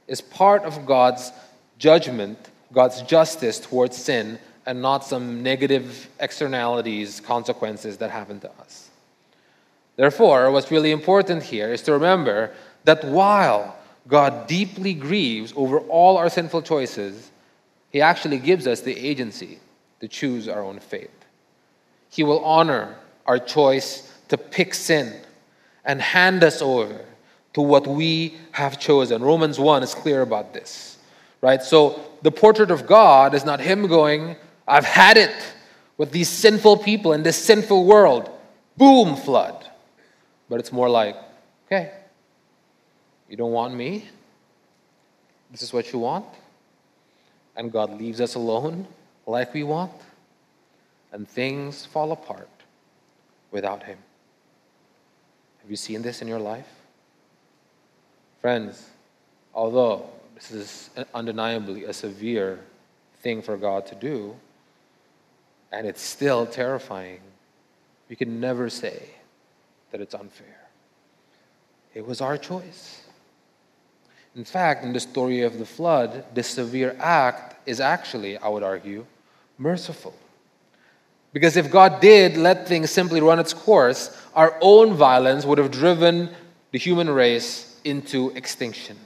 is 0.06 0.20
part 0.20 0.62
of 0.62 0.86
God's 0.86 1.32
judgment, 1.78 2.38
God's 2.72 3.02
justice 3.02 3.58
towards 3.58 3.96
sin, 3.96 4.38
and 4.66 4.80
not 4.80 5.04
some 5.04 5.42
negative 5.42 6.08
externalities, 6.20 7.20
consequences 7.20 7.96
that 7.98 8.10
happen 8.10 8.40
to 8.40 8.50
us. 8.60 8.85
Therefore, 9.96 10.50
what's 10.50 10.70
really 10.70 10.92
important 10.92 11.42
here 11.42 11.72
is 11.72 11.82
to 11.82 11.92
remember 11.92 12.52
that 12.84 13.04
while 13.04 13.76
God 14.06 14.46
deeply 14.46 14.94
grieves 14.94 15.52
over 15.56 15.78
all 15.80 16.16
our 16.16 16.28
sinful 16.28 16.62
choices, 16.62 17.30
He 17.90 18.00
actually 18.00 18.38
gives 18.38 18.66
us 18.66 18.82
the 18.82 18.96
agency 18.96 19.58
to 20.00 20.08
choose 20.08 20.48
our 20.48 20.62
own 20.62 20.78
fate. 20.78 21.10
He 22.10 22.22
will 22.22 22.44
honor 22.44 22.96
our 23.24 23.38
choice 23.38 24.12
to 24.28 24.36
pick 24.36 24.74
sin 24.74 25.20
and 25.84 26.00
hand 26.00 26.44
us 26.44 26.60
over 26.60 27.04
to 27.54 27.60
what 27.62 27.86
we 27.86 28.34
have 28.52 28.78
chosen. 28.78 29.22
Romans 29.22 29.58
1 29.58 29.82
is 29.82 29.94
clear 29.94 30.20
about 30.20 30.52
this, 30.52 30.98
right? 31.40 31.62
So 31.62 32.00
the 32.22 32.30
portrait 32.30 32.70
of 32.70 32.86
God 32.86 33.34
is 33.34 33.44
not 33.44 33.60
Him 33.60 33.86
going, 33.86 34.36
I've 34.68 34.84
had 34.84 35.16
it 35.16 35.34
with 35.96 36.12
these 36.12 36.28
sinful 36.28 36.78
people 36.78 37.12
in 37.12 37.22
this 37.22 37.42
sinful 37.42 37.86
world. 37.86 38.30
Boom, 38.76 39.16
flood. 39.16 39.55
But 40.48 40.60
it's 40.60 40.72
more 40.72 40.88
like, 40.88 41.16
okay, 41.66 41.92
you 43.28 43.36
don't 43.36 43.52
want 43.52 43.74
me? 43.74 44.04
This 45.50 45.62
is 45.62 45.72
what 45.72 45.92
you 45.92 45.98
want? 45.98 46.26
And 47.56 47.72
God 47.72 47.98
leaves 47.98 48.20
us 48.20 48.34
alone 48.34 48.86
like 49.26 49.54
we 49.54 49.62
want? 49.62 49.92
And 51.12 51.28
things 51.28 51.86
fall 51.86 52.12
apart 52.12 52.48
without 53.50 53.82
Him. 53.82 53.98
Have 55.62 55.70
you 55.70 55.76
seen 55.76 56.02
this 56.02 56.22
in 56.22 56.28
your 56.28 56.38
life? 56.38 56.68
Friends, 58.40 58.90
although 59.54 60.06
this 60.34 60.52
is 60.52 60.90
undeniably 61.14 61.84
a 61.84 61.92
severe 61.92 62.60
thing 63.22 63.42
for 63.42 63.56
God 63.56 63.86
to 63.86 63.94
do, 63.94 64.36
and 65.72 65.86
it's 65.86 66.02
still 66.02 66.46
terrifying, 66.46 67.20
we 68.08 68.14
can 68.14 68.38
never 68.38 68.70
say 68.70 69.10
that 69.96 70.02
it's 70.02 70.14
unfair. 70.14 70.60
It 71.94 72.06
was 72.06 72.20
our 72.20 72.36
choice. 72.36 73.00
In 74.34 74.44
fact, 74.44 74.84
in 74.84 74.92
the 74.92 75.00
story 75.00 75.40
of 75.40 75.58
the 75.58 75.64
flood, 75.64 76.22
this 76.34 76.48
severe 76.48 76.94
act 77.00 77.66
is 77.66 77.80
actually, 77.80 78.36
I 78.36 78.48
would 78.48 78.62
argue, 78.62 79.06
merciful. 79.56 80.12
Because 81.32 81.56
if 81.56 81.70
God 81.70 82.02
did 82.02 82.36
let 82.36 82.68
things 82.68 82.90
simply 82.90 83.22
run 83.22 83.38
its 83.38 83.54
course, 83.54 84.14
our 84.34 84.58
own 84.60 84.92
violence 84.92 85.46
would 85.46 85.56
have 85.56 85.70
driven 85.70 86.28
the 86.72 86.78
human 86.78 87.08
race 87.08 87.80
into 87.82 88.32
extinction. 88.36 88.98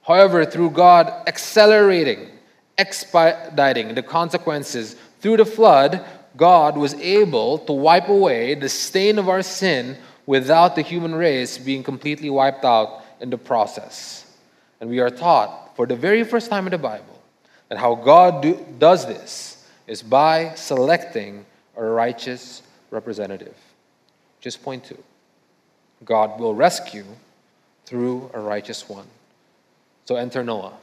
However, 0.00 0.46
through 0.46 0.70
God 0.70 1.12
accelerating 1.26 2.30
expediting 2.78 3.94
the 3.94 4.02
consequences 4.02 4.96
through 5.20 5.36
the 5.36 5.44
flood, 5.44 6.02
God 6.36 6.76
was 6.76 6.94
able 6.94 7.58
to 7.58 7.72
wipe 7.72 8.08
away 8.08 8.54
the 8.54 8.68
stain 8.68 9.18
of 9.18 9.28
our 9.28 9.42
sin 9.42 9.96
without 10.26 10.74
the 10.74 10.82
human 10.82 11.14
race 11.14 11.58
being 11.58 11.82
completely 11.82 12.30
wiped 12.30 12.64
out 12.64 13.02
in 13.20 13.30
the 13.30 13.38
process. 13.38 14.26
And 14.80 14.90
we 14.90 15.00
are 15.00 15.10
taught 15.10 15.76
for 15.76 15.86
the 15.86 15.96
very 15.96 16.24
first 16.24 16.50
time 16.50 16.66
in 16.66 16.72
the 16.72 16.78
Bible 16.78 17.22
that 17.68 17.78
how 17.78 17.94
God 17.94 18.42
do, 18.42 18.66
does 18.78 19.06
this 19.06 19.66
is 19.86 20.02
by 20.02 20.54
selecting 20.54 21.44
a 21.76 21.84
righteous 21.84 22.62
representative. 22.90 23.54
Just 24.40 24.62
point 24.62 24.84
two 24.84 25.02
God 26.04 26.38
will 26.38 26.54
rescue 26.54 27.04
through 27.86 28.30
a 28.34 28.40
righteous 28.40 28.88
one. 28.88 29.06
So 30.04 30.16
enter 30.16 30.42
Noah. 30.42 30.74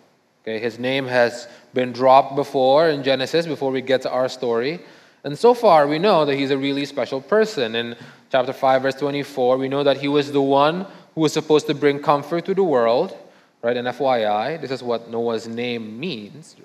Okay, 0.44 0.60
his 0.60 0.80
name 0.80 1.06
has 1.06 1.48
been 1.74 1.92
dropped 1.92 2.36
before 2.36 2.90
in 2.90 3.04
Genesis 3.04 3.46
before 3.46 3.72
we 3.72 3.82
get 3.82 4.02
to 4.04 4.12
our 4.12 4.28
story. 4.28 4.80
And 5.24 5.38
so 5.38 5.54
far, 5.54 5.88
we 5.88 6.00
know 6.00 6.26
that 6.26 6.36
he's 6.36 6.52
a 6.52 6.58
really 6.58 6.86
special 6.86 7.22
person. 7.22 7.76
In 7.76 7.96
chapter 8.32 8.54
5, 8.54 8.82
verse 8.82 8.96
24, 8.96 9.58
we 9.58 9.70
know 9.70 9.84
that 9.84 9.98
he 9.98 10.08
was 10.08 10.32
the 10.32 10.42
one 10.42 10.88
who 11.14 11.22
was 11.22 11.34
supposed 11.34 11.68
to 11.68 11.76
bring 11.76 12.00
comfort 12.00 12.46
to 12.46 12.56
the 12.56 12.64
world, 12.64 13.16
right? 13.62 13.78
And 13.78 13.88
FYI, 13.88 14.60
this 14.60 14.72
is 14.72 14.82
what 14.82 15.10
Noah's 15.10 15.48
name 15.48 16.00
means 16.00 16.56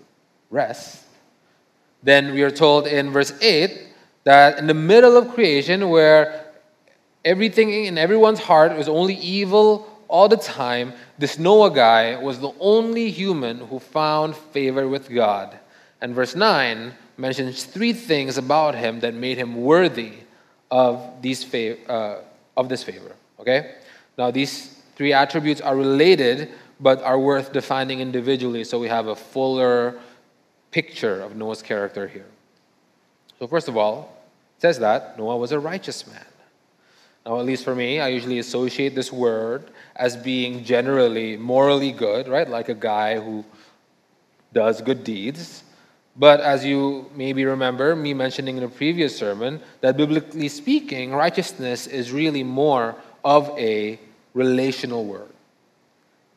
rest. 0.50 1.04
Then 2.02 2.32
we 2.32 2.42
are 2.42 2.50
told 2.50 2.86
in 2.86 3.10
verse 3.10 3.32
8 3.42 3.88
that 4.24 4.58
in 4.58 4.66
the 4.66 4.74
middle 4.74 5.16
of 5.16 5.34
creation, 5.34 5.88
where 5.88 6.52
everything 7.24 7.70
in 7.72 7.98
everyone's 7.98 8.38
heart 8.38 8.76
was 8.76 8.88
only 8.88 9.14
evil 9.14 9.88
all 10.08 10.28
the 10.28 10.36
time, 10.36 10.92
this 11.18 11.38
Noah 11.38 11.70
guy 11.70 12.16
was 12.16 12.38
the 12.38 12.52
only 12.60 13.10
human 13.10 13.58
who 13.58 13.78
found 13.80 14.36
favor 14.36 14.86
with 14.88 15.10
God. 15.10 15.58
And 16.00 16.14
verse 16.14 16.36
9 16.36 16.94
mentions 17.16 17.64
three 17.64 17.92
things 17.92 18.38
about 18.38 18.74
him 18.74 19.00
that 19.00 19.14
made 19.14 19.38
him 19.38 19.57
worthy 19.62 20.12
of, 20.70 21.22
these 21.22 21.44
fav- 21.44 21.79
uh, 21.88 22.18
of 22.57 22.68
this 22.68 22.83
favor. 22.83 23.14
Okay? 23.40 23.74
Now, 24.18 24.31
these 24.31 24.81
three 24.96 25.12
attributes 25.12 25.61
are 25.61 25.76
related 25.76 26.50
but 26.79 27.02
are 27.02 27.18
worth 27.18 27.52
defining 27.52 28.00
individually 28.00 28.62
so 28.64 28.79
we 28.79 28.88
have 28.88 29.07
a 29.07 29.16
fuller 29.16 29.98
picture 30.70 31.22
of 31.22 31.37
Noah's 31.37 31.62
character 31.62 32.07
here. 32.07 32.26
So, 33.38 33.46
first 33.46 33.68
of 33.68 33.76
all, 33.76 34.22
it 34.57 34.62
says 34.62 34.79
that 34.81 35.18
Noah 35.18 35.37
was 35.37 35.52
a 35.52 35.61
righteous 35.61 36.07
man. 36.07 36.24
Now, 37.24 37.40
at 37.40 37.44
least 37.44 37.64
for 37.64 37.74
me, 37.74 38.00
I 38.00 38.09
usually 38.09 38.38
associate 38.38 38.94
this 38.94 39.12
word 39.12 39.70
as 39.96 40.16
being 40.16 40.64
generally 40.64 41.37
morally 41.37 41.92
good, 41.92 42.29
right? 42.29 42.48
Like 42.48 42.68
a 42.68 42.74
guy 42.74 43.18
who 43.18 43.44
does 44.52 44.81
good 44.81 45.02
deeds. 45.02 45.64
But 46.18 46.40
as 46.40 46.64
you 46.64 47.11
maybe 47.14 47.44
remember 47.44 47.94
me 47.94 48.14
mentioning 48.14 48.57
in 48.57 48.62
a 48.62 48.68
previous 48.68 49.16
sermon, 49.16 49.61
that 49.83 49.96
biblically 49.96 50.48
speaking, 50.48 51.12
righteousness 51.12 51.87
is 51.87 52.11
really 52.11 52.42
more 52.42 52.96
of 53.24 53.50
a 53.59 54.00
relational 54.33 55.05
word, 55.05 55.29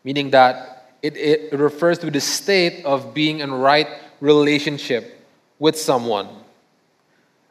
meaning 0.03 0.31
that 0.31 0.91
it, 1.01 1.15
it 1.15 1.53
refers 1.53 1.97
to 1.99 2.11
the 2.11 2.19
state 2.19 2.83
of 2.83 3.13
being 3.13 3.39
in 3.39 3.53
right 3.53 3.87
relationship 4.19 5.25
with 5.59 5.77
someone. 5.77 6.27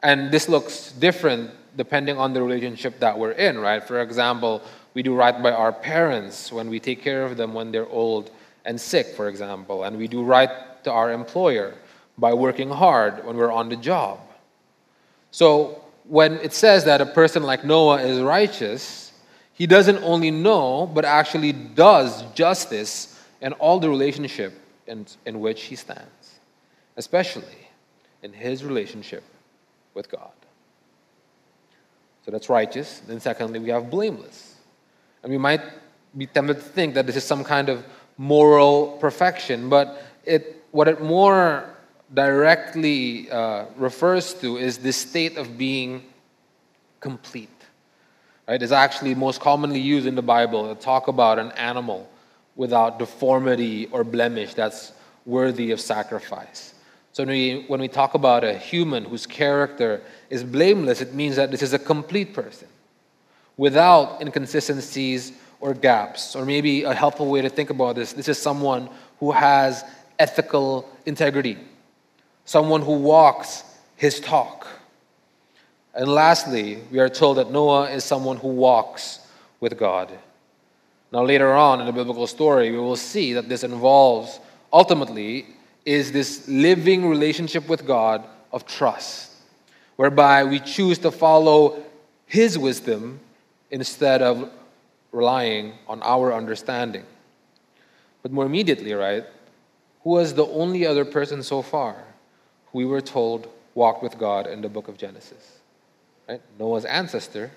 And 0.03 0.31
this 0.31 0.47
looks 0.47 0.91
different 0.91 1.51
depending 1.75 2.17
on 2.17 2.33
the 2.33 2.41
relationship 2.41 2.99
that 2.99 3.17
we're 3.17 3.31
in, 3.31 3.57
right? 3.57 3.83
For 3.83 4.01
example, 4.01 4.61
we 4.93 5.01
do 5.01 5.15
right 5.15 5.41
by 5.41 5.51
our 5.51 5.71
parents 5.71 6.51
when 6.51 6.69
we 6.69 6.79
take 6.79 7.01
care 7.01 7.23
of 7.23 7.37
them 7.37 7.53
when 7.53 7.71
they're 7.71 7.87
old 7.87 8.31
and 8.65 8.79
sick, 8.79 9.07
for 9.15 9.29
example. 9.29 9.83
And 9.83 9.97
we 9.97 10.07
do 10.07 10.23
right 10.23 10.49
to 10.83 10.91
our 10.91 11.11
employer 11.11 11.73
by 12.19 12.33
working 12.33 12.69
hard 12.69 13.25
when 13.25 13.37
we're 13.37 13.51
on 13.51 13.69
the 13.69 13.75
job. 13.75 14.19
So 15.31 15.83
when 16.03 16.33
it 16.39 16.53
says 16.53 16.85
that 16.85 17.01
a 17.01 17.05
person 17.05 17.43
like 17.43 17.63
Noah 17.63 18.01
is 18.01 18.19
righteous, 18.19 19.13
he 19.53 19.67
doesn't 19.67 19.97
only 20.03 20.31
know, 20.31 20.89
but 20.93 21.05
actually 21.05 21.53
does 21.53 22.23
justice 22.33 23.19
in 23.41 23.53
all 23.53 23.79
the 23.79 23.89
relationship 23.89 24.53
in, 24.87 25.05
in 25.25 25.39
which 25.39 25.63
he 25.63 25.75
stands, 25.75 26.39
especially 26.97 27.67
in 28.23 28.33
his 28.33 28.63
relationship 28.63 29.23
with 29.93 30.09
God. 30.09 30.31
So 32.25 32.31
that's 32.31 32.49
righteous. 32.49 32.99
Then, 33.07 33.19
secondly, 33.19 33.59
we 33.59 33.69
have 33.69 33.89
blameless. 33.89 34.55
And 35.23 35.31
we 35.31 35.37
might 35.37 35.61
be 36.17 36.25
tempted 36.25 36.55
to 36.55 36.61
think 36.61 36.95
that 36.95 37.05
this 37.05 37.15
is 37.15 37.23
some 37.23 37.43
kind 37.43 37.69
of 37.69 37.85
moral 38.17 38.97
perfection, 38.99 39.69
but 39.69 40.03
it, 40.25 40.63
what 40.71 40.87
it 40.87 41.01
more 41.01 41.69
directly 42.13 43.29
uh, 43.29 43.65
refers 43.75 44.33
to 44.35 44.57
is 44.57 44.77
this 44.79 44.97
state 44.97 45.37
of 45.37 45.57
being 45.57 46.03
complete. 46.99 47.49
Right? 48.47 48.61
It's 48.61 48.71
actually 48.71 49.15
most 49.15 49.39
commonly 49.41 49.79
used 49.79 50.07
in 50.07 50.15
the 50.15 50.21
Bible 50.21 50.73
to 50.73 50.81
talk 50.81 51.07
about 51.07 51.39
an 51.39 51.51
animal 51.51 52.09
without 52.55 52.99
deformity 52.99 53.87
or 53.87 54.03
blemish 54.03 54.53
that's 54.53 54.91
worthy 55.25 55.71
of 55.71 55.79
sacrifice. 55.79 56.73
So 57.13 57.23
when 57.23 57.29
we, 57.29 57.65
when 57.67 57.79
we 57.79 57.87
talk 57.87 58.13
about 58.13 58.43
a 58.43 58.53
human 58.53 59.05
whose 59.05 59.25
character 59.25 60.01
is 60.29 60.43
blameless, 60.43 61.01
it 61.01 61.13
means 61.13 61.35
that 61.35 61.51
this 61.51 61.61
is 61.61 61.73
a 61.73 61.79
complete 61.79 62.33
person 62.33 62.67
without 63.57 64.21
inconsistencies 64.21 65.33
or 65.59 65.73
gaps. 65.73 66.35
Or 66.35 66.45
maybe 66.45 66.83
a 66.83 66.93
helpful 66.93 67.29
way 67.29 67.41
to 67.41 67.49
think 67.49 67.69
about 67.69 67.95
this 67.95 68.13
this 68.13 68.27
is 68.27 68.41
someone 68.41 68.89
who 69.19 69.31
has 69.31 69.83
ethical 70.17 70.89
integrity, 71.05 71.57
someone 72.49 72.81
who 72.81 72.93
walks 72.93 73.63
his 73.95 74.19
talk. 74.19 74.67
And 75.93 76.07
lastly, 76.07 76.79
we 76.89 76.97
are 76.97 77.07
told 77.07 77.37
that 77.37 77.51
Noah 77.51 77.91
is 77.91 78.03
someone 78.03 78.37
who 78.37 78.47
walks 78.47 79.19
with 79.59 79.77
God. 79.77 80.09
Now, 81.11 81.23
later 81.23 81.53
on 81.53 81.79
in 81.79 81.85
the 81.85 81.91
biblical 81.91 82.25
story, 82.25 82.71
we 82.71 82.79
will 82.79 82.95
see 82.95 83.33
that 83.33 83.49
this 83.49 83.63
involves 83.63 84.39
ultimately 84.73 85.45
is 85.85 86.11
this 86.11 86.47
living 86.47 87.07
relationship 87.07 87.69
with 87.69 87.85
God 87.85 88.23
of 88.51 88.65
trust, 88.65 89.31
whereby 89.95 90.43
we 90.43 90.59
choose 90.59 90.97
to 90.99 91.11
follow 91.11 91.83
His 92.25 92.57
wisdom 92.57 93.19
instead 93.69 94.23
of 94.23 94.49
relying 95.11 95.73
on 95.87 96.01
our 96.01 96.33
understanding. 96.33 97.03
But 98.23 98.31
more 98.31 98.47
immediately, 98.47 98.93
right, 98.93 99.25
who 100.01 100.09
was 100.09 100.33
the 100.33 100.47
only 100.47 100.87
other 100.87 101.05
person 101.05 101.43
so 101.43 101.61
far 101.61 102.05
we 102.73 102.85
were 102.85 103.01
told 103.01 103.47
walked 103.75 104.03
with 104.03 104.17
God 104.17 104.47
in 104.47 104.61
the 104.61 104.69
book 104.69 104.87
of 104.87 104.97
Genesis? 104.97 105.59
Right? 106.27 106.41
Noah's 106.59 106.85
ancestor, 106.85 107.51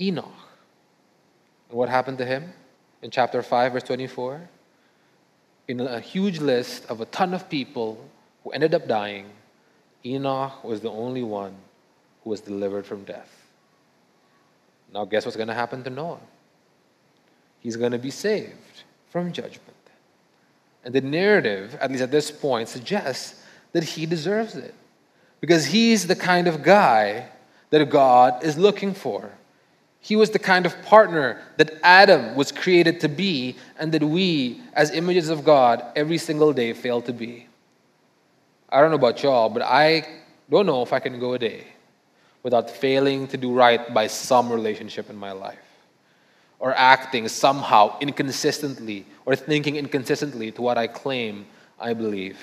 Enoch. 0.00 0.26
And 1.68 1.78
what 1.78 1.88
happened 1.88 2.18
to 2.18 2.24
him 2.24 2.52
in 3.02 3.10
chapter 3.10 3.42
5, 3.42 3.72
verse 3.72 3.82
24? 3.82 4.48
In 5.68 5.80
a 5.80 6.00
huge 6.00 6.38
list 6.40 6.86
of 6.90 7.00
a 7.00 7.06
ton 7.06 7.34
of 7.34 7.48
people 7.48 8.08
who 8.42 8.50
ended 8.50 8.74
up 8.74 8.86
dying, 8.86 9.30
Enoch 10.04 10.62
was 10.62 10.80
the 10.80 10.90
only 10.90 11.22
one 11.22 11.54
who 12.22 12.30
was 12.30 12.40
delivered 12.40 12.86
from 12.86 13.04
death. 13.04 13.30
Now, 14.92 15.04
guess 15.04 15.24
what's 15.24 15.36
going 15.36 15.48
to 15.48 15.54
happen 15.54 15.82
to 15.84 15.90
Noah? 15.90 16.20
He's 17.60 17.76
going 17.76 17.92
to 17.92 17.98
be 17.98 18.10
saved 18.10 18.82
from 19.10 19.32
judgment. 19.32 19.60
And 20.84 20.94
the 20.94 21.00
narrative, 21.00 21.76
at 21.80 21.90
least 21.90 22.02
at 22.02 22.10
this 22.10 22.30
point, 22.30 22.68
suggests 22.68 23.42
that 23.74 23.84
he 23.84 24.06
deserves 24.06 24.54
it. 24.54 24.74
Because 25.40 25.66
he's 25.66 26.06
the 26.06 26.16
kind 26.16 26.48
of 26.48 26.62
guy 26.62 27.26
that 27.68 27.90
God 27.90 28.42
is 28.42 28.56
looking 28.56 28.94
for. 28.94 29.30
He 30.00 30.16
was 30.16 30.30
the 30.30 30.38
kind 30.38 30.64
of 30.64 30.80
partner 30.82 31.42
that 31.56 31.72
Adam 31.82 32.34
was 32.36 32.52
created 32.52 33.00
to 33.00 33.08
be, 33.08 33.56
and 33.78 33.92
that 33.92 34.02
we, 34.02 34.60
as 34.72 34.90
images 34.90 35.28
of 35.28 35.44
God, 35.44 35.84
every 35.96 36.18
single 36.18 36.52
day 36.52 36.72
fail 36.72 37.02
to 37.02 37.12
be. 37.12 37.46
I 38.70 38.80
don't 38.80 38.90
know 38.90 38.96
about 38.96 39.22
y'all, 39.22 39.48
but 39.48 39.62
I 39.62 40.06
don't 40.50 40.66
know 40.66 40.82
if 40.82 40.92
I 40.92 41.00
can 41.00 41.18
go 41.18 41.34
a 41.34 41.38
day 41.38 41.66
without 42.42 42.70
failing 42.70 43.26
to 43.28 43.36
do 43.36 43.52
right 43.52 43.92
by 43.92 44.06
some 44.06 44.50
relationship 44.52 45.10
in 45.10 45.16
my 45.16 45.32
life, 45.32 45.58
or 46.58 46.74
acting 46.74 47.26
somehow 47.28 47.98
inconsistently, 48.00 49.06
or 49.26 49.34
thinking 49.34 49.76
inconsistently 49.76 50.52
to 50.52 50.62
what 50.62 50.78
I 50.78 50.86
claim 50.86 51.46
I 51.80 51.92
believe, 51.92 52.38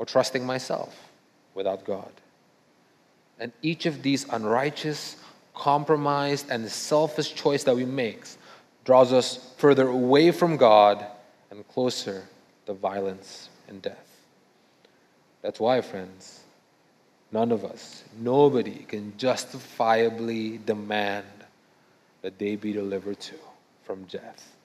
or 0.00 0.06
trusting 0.06 0.44
myself 0.44 1.12
without 1.54 1.84
God. 1.84 2.10
And 3.38 3.52
each 3.60 3.84
of 3.84 4.02
these 4.02 4.26
unrighteous, 4.28 5.16
compromised, 5.54 6.50
and 6.50 6.66
selfish 6.68 7.34
choice 7.34 7.62
that 7.64 7.76
we 7.76 7.84
make 7.84 8.24
draws 8.84 9.12
us 9.12 9.52
further 9.58 9.86
away 9.86 10.32
from 10.32 10.56
God 10.56 11.04
and 11.52 11.68
closer 11.68 12.24
to 12.64 12.72
violence 12.72 13.50
and 13.68 13.80
death. 13.82 14.08
That's 15.42 15.60
why, 15.60 15.80
friends, 15.82 16.40
None 17.32 17.52
of 17.52 17.64
us, 17.64 18.02
nobody 18.18 18.84
can 18.88 19.16
justifiably 19.16 20.58
demand 20.58 21.26
that 22.22 22.38
they 22.38 22.56
be 22.56 22.72
delivered 22.72 23.20
to 23.20 23.36
from 23.84 24.04
death. 24.04 24.56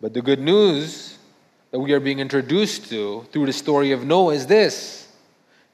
But 0.00 0.12
the 0.12 0.22
good 0.22 0.40
news 0.40 1.18
that 1.70 1.80
we 1.80 1.92
are 1.92 2.00
being 2.00 2.18
introduced 2.18 2.88
to 2.90 3.26
through 3.32 3.46
the 3.46 3.52
story 3.52 3.92
of 3.92 4.04
Noah 4.04 4.34
is 4.34 4.46
this 4.46 5.08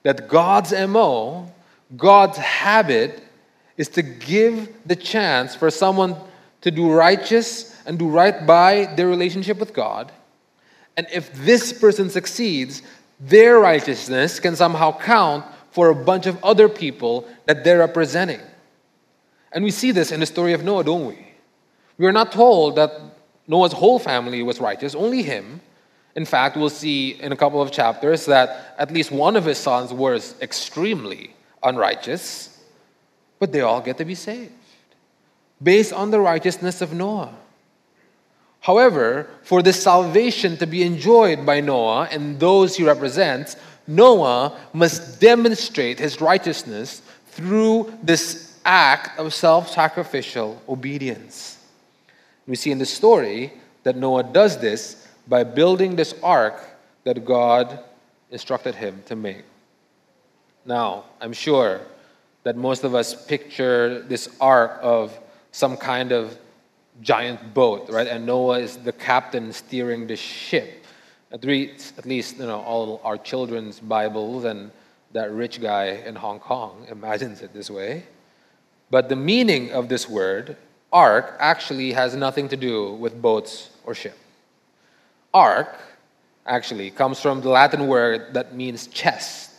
that 0.02 0.28
God's 0.28 0.72
MO, 0.72 1.52
God's 1.96 2.38
habit, 2.38 3.22
is 3.76 3.88
to 3.90 4.02
give 4.02 4.72
the 4.86 4.94
chance 4.94 5.54
for 5.54 5.70
someone 5.70 6.16
to 6.60 6.70
do 6.70 6.92
righteous 6.92 7.76
and 7.86 7.98
do 7.98 8.08
right 8.08 8.46
by 8.46 8.86
their 8.96 9.08
relationship 9.08 9.58
with 9.58 9.72
God. 9.72 10.12
And 10.96 11.06
if 11.12 11.32
this 11.34 11.72
person 11.72 12.08
succeeds, 12.08 12.82
their 13.20 13.58
righteousness 13.58 14.40
can 14.40 14.56
somehow 14.56 14.98
count 14.98 15.44
for 15.70 15.90
a 15.90 15.94
bunch 15.94 16.26
of 16.26 16.42
other 16.44 16.68
people 16.68 17.28
that 17.46 17.64
they're 17.64 17.78
representing. 17.78 18.40
And 19.52 19.64
we 19.64 19.70
see 19.70 19.90
this 19.90 20.12
in 20.12 20.20
the 20.20 20.26
story 20.26 20.52
of 20.52 20.64
Noah, 20.64 20.84
don't 20.84 21.06
we? 21.06 21.18
We 21.98 22.06
are 22.06 22.12
not 22.12 22.32
told 22.32 22.76
that 22.76 22.92
Noah's 23.48 23.72
whole 23.72 23.98
family 23.98 24.42
was 24.42 24.60
righteous, 24.60 24.94
only 24.94 25.22
him. 25.22 25.60
In 26.16 26.24
fact, 26.24 26.56
we'll 26.56 26.70
see 26.70 27.10
in 27.10 27.30
a 27.30 27.36
couple 27.36 27.60
of 27.60 27.70
chapters 27.70 28.24
that 28.24 28.74
at 28.78 28.90
least 28.90 29.12
one 29.12 29.36
of 29.36 29.44
his 29.44 29.58
sons 29.58 29.92
was 29.92 30.34
extremely 30.40 31.34
unrighteous, 31.62 32.58
but 33.38 33.52
they 33.52 33.60
all 33.60 33.82
get 33.82 33.98
to 33.98 34.04
be 34.04 34.14
saved 34.14 34.52
based 35.62 35.92
on 35.92 36.10
the 36.10 36.20
righteousness 36.20 36.80
of 36.80 36.92
Noah. 36.92 37.34
However, 38.60 39.28
for 39.42 39.62
this 39.62 39.82
salvation 39.82 40.56
to 40.56 40.66
be 40.66 40.82
enjoyed 40.82 41.46
by 41.46 41.60
Noah 41.60 42.08
and 42.10 42.40
those 42.40 42.76
he 42.76 42.84
represents, 42.84 43.56
Noah 43.86 44.58
must 44.72 45.20
demonstrate 45.20 45.98
his 45.98 46.20
righteousness 46.20 47.02
through 47.26 47.92
this 48.02 48.58
act 48.64 49.18
of 49.18 49.32
self 49.32 49.70
sacrificial 49.70 50.60
obedience. 50.68 51.58
We 52.46 52.56
see 52.56 52.70
in 52.70 52.78
the 52.78 52.86
story 52.86 53.52
that 53.84 53.96
Noah 53.96 54.24
does 54.24 54.58
this 54.58 55.05
by 55.26 55.44
building 55.44 55.96
this 55.96 56.14
ark 56.22 56.60
that 57.04 57.24
God 57.24 57.80
instructed 58.30 58.74
him 58.74 59.02
to 59.06 59.16
make. 59.16 59.44
Now, 60.64 61.04
I'm 61.20 61.32
sure 61.32 61.80
that 62.42 62.56
most 62.56 62.84
of 62.84 62.94
us 62.94 63.26
picture 63.26 64.00
this 64.02 64.28
ark 64.40 64.78
of 64.82 65.18
some 65.52 65.76
kind 65.76 66.12
of 66.12 66.36
giant 67.00 67.54
boat, 67.54 67.88
right? 67.90 68.06
And 68.06 68.26
Noah 68.26 68.60
is 68.60 68.76
the 68.76 68.92
captain 68.92 69.52
steering 69.52 70.06
the 70.06 70.16
ship. 70.16 70.84
At 71.32 71.44
least, 71.44 71.98
at 71.98 72.06
least 72.06 72.38
you 72.38 72.46
know, 72.46 72.60
all 72.60 73.00
our 73.04 73.16
children's 73.16 73.80
Bibles 73.80 74.44
and 74.44 74.70
that 75.12 75.30
rich 75.32 75.60
guy 75.60 76.02
in 76.06 76.14
Hong 76.14 76.38
Kong 76.38 76.86
imagines 76.90 77.42
it 77.42 77.52
this 77.52 77.70
way. 77.70 78.04
But 78.90 79.08
the 79.08 79.16
meaning 79.16 79.72
of 79.72 79.88
this 79.88 80.08
word, 80.08 80.56
ark, 80.92 81.36
actually 81.40 81.92
has 81.92 82.14
nothing 82.14 82.48
to 82.48 82.56
do 82.56 82.92
with 82.92 83.20
boats 83.20 83.70
or 83.84 83.94
ship. 83.94 84.16
Ark 85.36 85.78
actually 86.46 86.90
comes 86.90 87.20
from 87.20 87.42
the 87.42 87.50
Latin 87.50 87.88
word 87.88 88.32
that 88.32 88.54
means 88.54 88.86
chest 88.86 89.50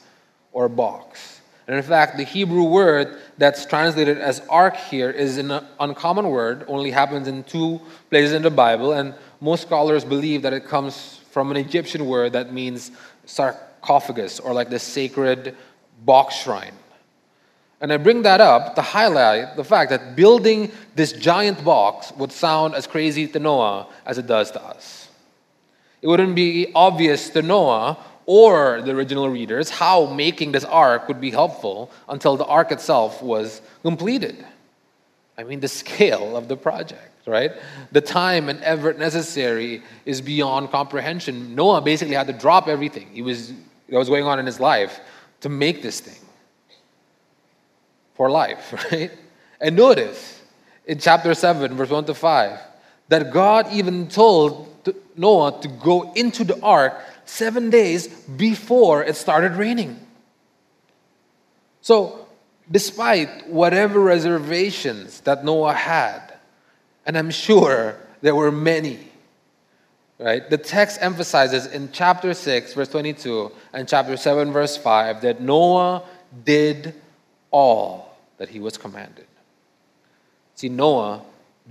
or 0.51 0.67
box. 0.67 1.39
And 1.67 1.75
in 1.75 1.83
fact, 1.83 2.17
the 2.17 2.23
Hebrew 2.23 2.63
word 2.63 3.19
that's 3.37 3.63
translated 3.63 4.17
as 4.17 4.39
ark 4.49 4.75
here 4.75 5.11
is 5.11 5.37
an 5.37 5.51
uncommon 5.79 6.29
word, 6.29 6.65
only 6.67 6.89
happens 6.89 7.27
in 7.27 7.43
two 7.43 7.79
places 8.09 8.33
in 8.33 8.41
the 8.41 8.49
Bible, 8.49 8.93
and 8.93 9.13
most 9.39 9.67
scholars 9.67 10.03
believe 10.03 10.41
that 10.41 10.53
it 10.53 10.65
comes 10.65 11.19
from 11.29 11.51
an 11.51 11.57
Egyptian 11.57 12.07
word 12.07 12.33
that 12.33 12.51
means 12.51 12.89
sarcophagus 13.25 14.39
or 14.39 14.55
like 14.55 14.71
the 14.71 14.79
sacred 14.79 15.55
box 16.05 16.33
shrine. 16.37 16.73
And 17.81 17.93
I 17.93 17.97
bring 17.97 18.23
that 18.23 18.41
up 18.41 18.73
to 18.73 18.81
highlight 18.81 19.55
the 19.55 19.63
fact 19.63 19.91
that 19.91 20.15
building 20.15 20.71
this 20.95 21.13
giant 21.13 21.63
box 21.63 22.11
would 22.13 22.31
sound 22.31 22.73
as 22.73 22.87
crazy 22.87 23.27
to 23.27 23.37
Noah 23.37 23.85
as 24.07 24.17
it 24.17 24.25
does 24.25 24.49
to 24.51 24.63
us. 24.63 25.06
It 26.07 26.09
wouldn't 26.09 26.35
be 26.35 26.71
obvious 26.73 27.31
to 27.31 27.41
Noah 27.41 27.97
or 28.25 28.81
the 28.81 28.91
original 28.91 29.27
readers 29.27 29.69
how 29.69 30.05
making 30.05 30.53
this 30.53 30.63
ark 30.63 31.09
would 31.09 31.19
be 31.19 31.31
helpful 31.31 31.91
until 32.07 32.37
the 32.37 32.45
ark 32.45 32.71
itself 32.71 33.21
was 33.21 33.61
completed. 33.81 34.37
I 35.37 35.43
mean, 35.43 35.59
the 35.59 35.67
scale 35.67 36.37
of 36.37 36.47
the 36.47 36.55
project, 36.55 37.27
right? 37.27 37.51
The 37.91 37.99
time 37.99 38.47
and 38.47 38.63
effort 38.63 38.97
necessary 38.97 39.83
is 40.05 40.21
beyond 40.21 40.71
comprehension. 40.71 41.55
Noah 41.55 41.81
basically 41.81 42.15
had 42.15 42.27
to 42.27 42.33
drop 42.33 42.69
everything 42.69 43.09
he 43.11 43.21
was, 43.21 43.51
that 43.89 43.97
was 43.97 44.07
going 44.07 44.23
on 44.23 44.39
in 44.39 44.45
his 44.45 44.61
life 44.61 45.01
to 45.41 45.49
make 45.49 45.81
this 45.81 45.99
thing 45.99 46.25
for 48.15 48.29
life, 48.31 48.73
right? 48.93 49.11
And 49.59 49.75
notice 49.75 50.41
in 50.85 50.99
chapter 50.99 51.33
7, 51.33 51.75
verse 51.75 51.89
1 51.89 52.05
to 52.05 52.13
5, 52.13 52.59
that 53.09 53.31
God 53.31 53.71
even 53.71 54.07
told 54.07 54.67
Noah 55.15 55.61
to 55.61 55.67
go 55.67 56.13
into 56.13 56.43
the 56.43 56.61
ark 56.61 56.99
seven 57.25 57.69
days 57.69 58.07
before 58.07 59.03
it 59.03 59.15
started 59.15 59.53
raining. 59.53 59.99
So, 61.81 62.27
despite 62.69 63.47
whatever 63.47 63.99
reservations 63.99 65.21
that 65.21 65.43
Noah 65.43 65.73
had, 65.73 66.33
and 67.05 67.17
I'm 67.17 67.31
sure 67.31 67.95
there 68.21 68.35
were 68.35 68.51
many, 68.51 68.99
right? 70.19 70.47
The 70.49 70.57
text 70.57 70.99
emphasizes 71.01 71.65
in 71.65 71.89
chapter 71.91 72.33
6, 72.33 72.73
verse 72.73 72.89
22, 72.89 73.51
and 73.73 73.87
chapter 73.87 74.17
7, 74.17 74.51
verse 74.51 74.75
5, 74.75 75.21
that 75.21 75.41
Noah 75.41 76.03
did 76.43 76.93
all 77.51 78.17
that 78.37 78.49
he 78.49 78.59
was 78.59 78.77
commanded. 78.77 79.27
See, 80.55 80.69
Noah 80.69 81.21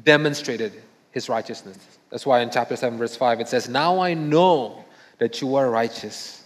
demonstrated 0.02 0.72
his 1.16 1.30
righteousness. 1.30 1.78
That's 2.10 2.26
why 2.26 2.40
in 2.40 2.50
chapter 2.50 2.76
7, 2.76 2.98
verse 2.98 3.16
5, 3.16 3.40
it 3.40 3.48
says, 3.48 3.70
Now 3.70 4.00
I 4.00 4.12
know 4.12 4.84
that 5.16 5.40
you 5.40 5.54
are 5.54 5.70
righteous. 5.70 6.44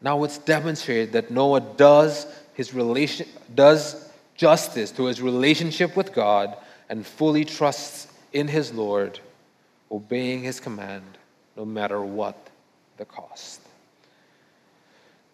Now 0.00 0.22
it's 0.22 0.38
demonstrated 0.38 1.10
that 1.14 1.32
Noah 1.32 1.60
does 1.76 2.24
his 2.54 2.72
relation 2.72 3.26
does 3.52 4.08
justice 4.36 4.92
to 4.92 5.06
his 5.06 5.20
relationship 5.20 5.96
with 5.96 6.12
God 6.12 6.56
and 6.88 7.04
fully 7.04 7.44
trusts 7.44 8.06
in 8.32 8.46
his 8.46 8.72
Lord, 8.72 9.18
obeying 9.90 10.44
his 10.44 10.60
command 10.60 11.18
no 11.56 11.64
matter 11.64 12.00
what 12.00 12.36
the 12.96 13.04
cost. 13.04 13.60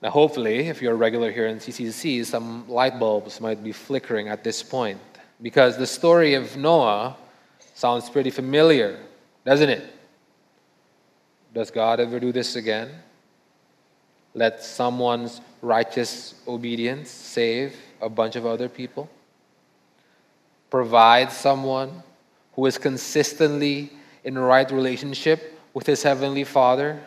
Now, 0.00 0.08
hopefully, 0.08 0.68
if 0.68 0.80
you're 0.80 0.94
a 0.94 1.02
regular 1.06 1.30
here 1.30 1.48
in 1.48 1.58
CCC, 1.58 2.24
some 2.24 2.66
light 2.70 2.98
bulbs 2.98 3.38
might 3.38 3.62
be 3.62 3.72
flickering 3.72 4.28
at 4.28 4.44
this 4.44 4.62
point 4.62 4.98
because 5.42 5.76
the 5.76 5.86
story 5.86 6.32
of 6.32 6.56
Noah 6.56 7.14
sounds 7.78 8.10
pretty 8.10 8.30
familiar, 8.30 8.98
doesn't 9.44 9.68
it? 9.68 9.84
Does 11.54 11.70
God 11.70 12.00
ever 12.00 12.18
do 12.18 12.32
this 12.32 12.56
again? 12.56 12.90
Let 14.34 14.64
someone's 14.64 15.40
righteous 15.62 16.34
obedience 16.48 17.08
save 17.08 17.76
a 18.00 18.08
bunch 18.08 18.34
of 18.34 18.44
other 18.46 18.68
people? 18.68 19.08
Provide 20.70 21.30
someone 21.30 22.02
who 22.54 22.66
is 22.66 22.78
consistently 22.78 23.92
in 24.24 24.36
right 24.36 24.68
relationship 24.72 25.56
with 25.72 25.86
his 25.86 26.02
heavenly 26.02 26.42
Father, 26.42 27.00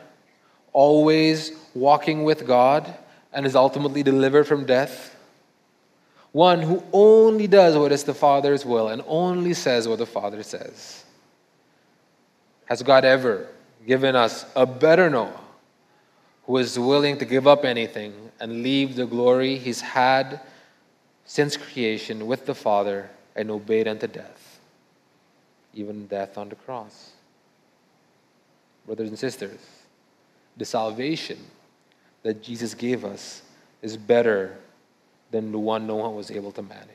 always 0.71 1.51
walking 1.73 2.23
with 2.23 2.47
God, 2.47 2.95
and 3.33 3.45
is 3.45 3.57
ultimately 3.57 4.03
delivered 4.03 4.47
from 4.47 4.65
death? 4.65 5.17
One 6.31 6.61
who 6.61 6.83
only 6.93 7.47
does 7.47 7.77
what 7.77 7.91
is 7.91 8.03
the 8.03 8.13
Father's 8.13 8.65
will 8.65 8.87
and 8.87 9.03
only 9.05 9.53
says 9.53 9.87
what 9.87 9.99
the 9.99 10.05
Father 10.05 10.43
says. 10.43 11.03
Has 12.65 12.81
God 12.83 13.03
ever 13.03 13.47
given 13.85 14.15
us 14.15 14.45
a 14.55 14.65
better 14.65 15.09
Noah 15.09 15.39
who 16.45 16.57
is 16.57 16.79
willing 16.79 17.17
to 17.17 17.25
give 17.25 17.47
up 17.47 17.65
anything 17.65 18.13
and 18.39 18.63
leave 18.63 18.95
the 18.95 19.05
glory 19.05 19.57
he's 19.57 19.81
had 19.81 20.39
since 21.25 21.57
creation 21.57 22.27
with 22.27 22.45
the 22.45 22.55
Father 22.55 23.09
and 23.35 23.51
obeyed 23.51 23.87
unto 23.87 24.07
death, 24.07 24.59
even 25.73 26.07
death 26.07 26.37
on 26.37 26.49
the 26.49 26.55
cross. 26.55 27.11
Brothers 28.85 29.09
and 29.09 29.19
sisters, 29.19 29.59
the 30.57 30.65
salvation 30.65 31.37
that 32.23 32.41
Jesus 32.41 32.73
gave 32.73 33.05
us 33.05 33.41
is 33.81 33.97
better 33.97 34.57
than 35.31 35.51
the 35.51 35.59
one 35.59 35.87
Noah 35.87 36.11
was 36.11 36.29
able 36.29 36.51
to 36.53 36.61
manage. 36.61 36.87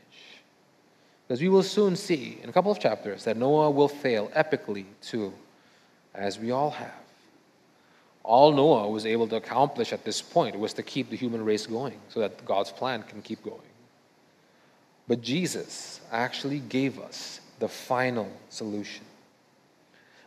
Because 1.26 1.40
we 1.40 1.48
will 1.48 1.62
soon 1.62 1.96
see 1.96 2.38
in 2.42 2.48
a 2.48 2.52
couple 2.52 2.70
of 2.70 2.78
chapters 2.78 3.24
that 3.24 3.36
Noah 3.36 3.70
will 3.70 3.88
fail 3.88 4.28
epically 4.28 4.84
too 5.02 5.32
as 6.14 6.38
we 6.38 6.50
all 6.50 6.70
have. 6.70 6.94
All 8.22 8.52
Noah 8.52 8.88
was 8.88 9.06
able 9.06 9.26
to 9.28 9.36
accomplish 9.36 9.92
at 9.92 10.04
this 10.04 10.20
point 10.22 10.58
was 10.58 10.72
to 10.74 10.82
keep 10.82 11.10
the 11.10 11.16
human 11.16 11.44
race 11.44 11.66
going 11.66 11.98
so 12.08 12.20
that 12.20 12.44
God's 12.44 12.72
plan 12.72 13.02
can 13.02 13.22
keep 13.22 13.42
going. 13.42 13.60
But 15.08 15.20
Jesus 15.20 16.00
actually 16.12 16.58
gave 16.58 16.98
us 16.98 17.40
the 17.58 17.68
final 17.68 18.30
solution 18.50 19.04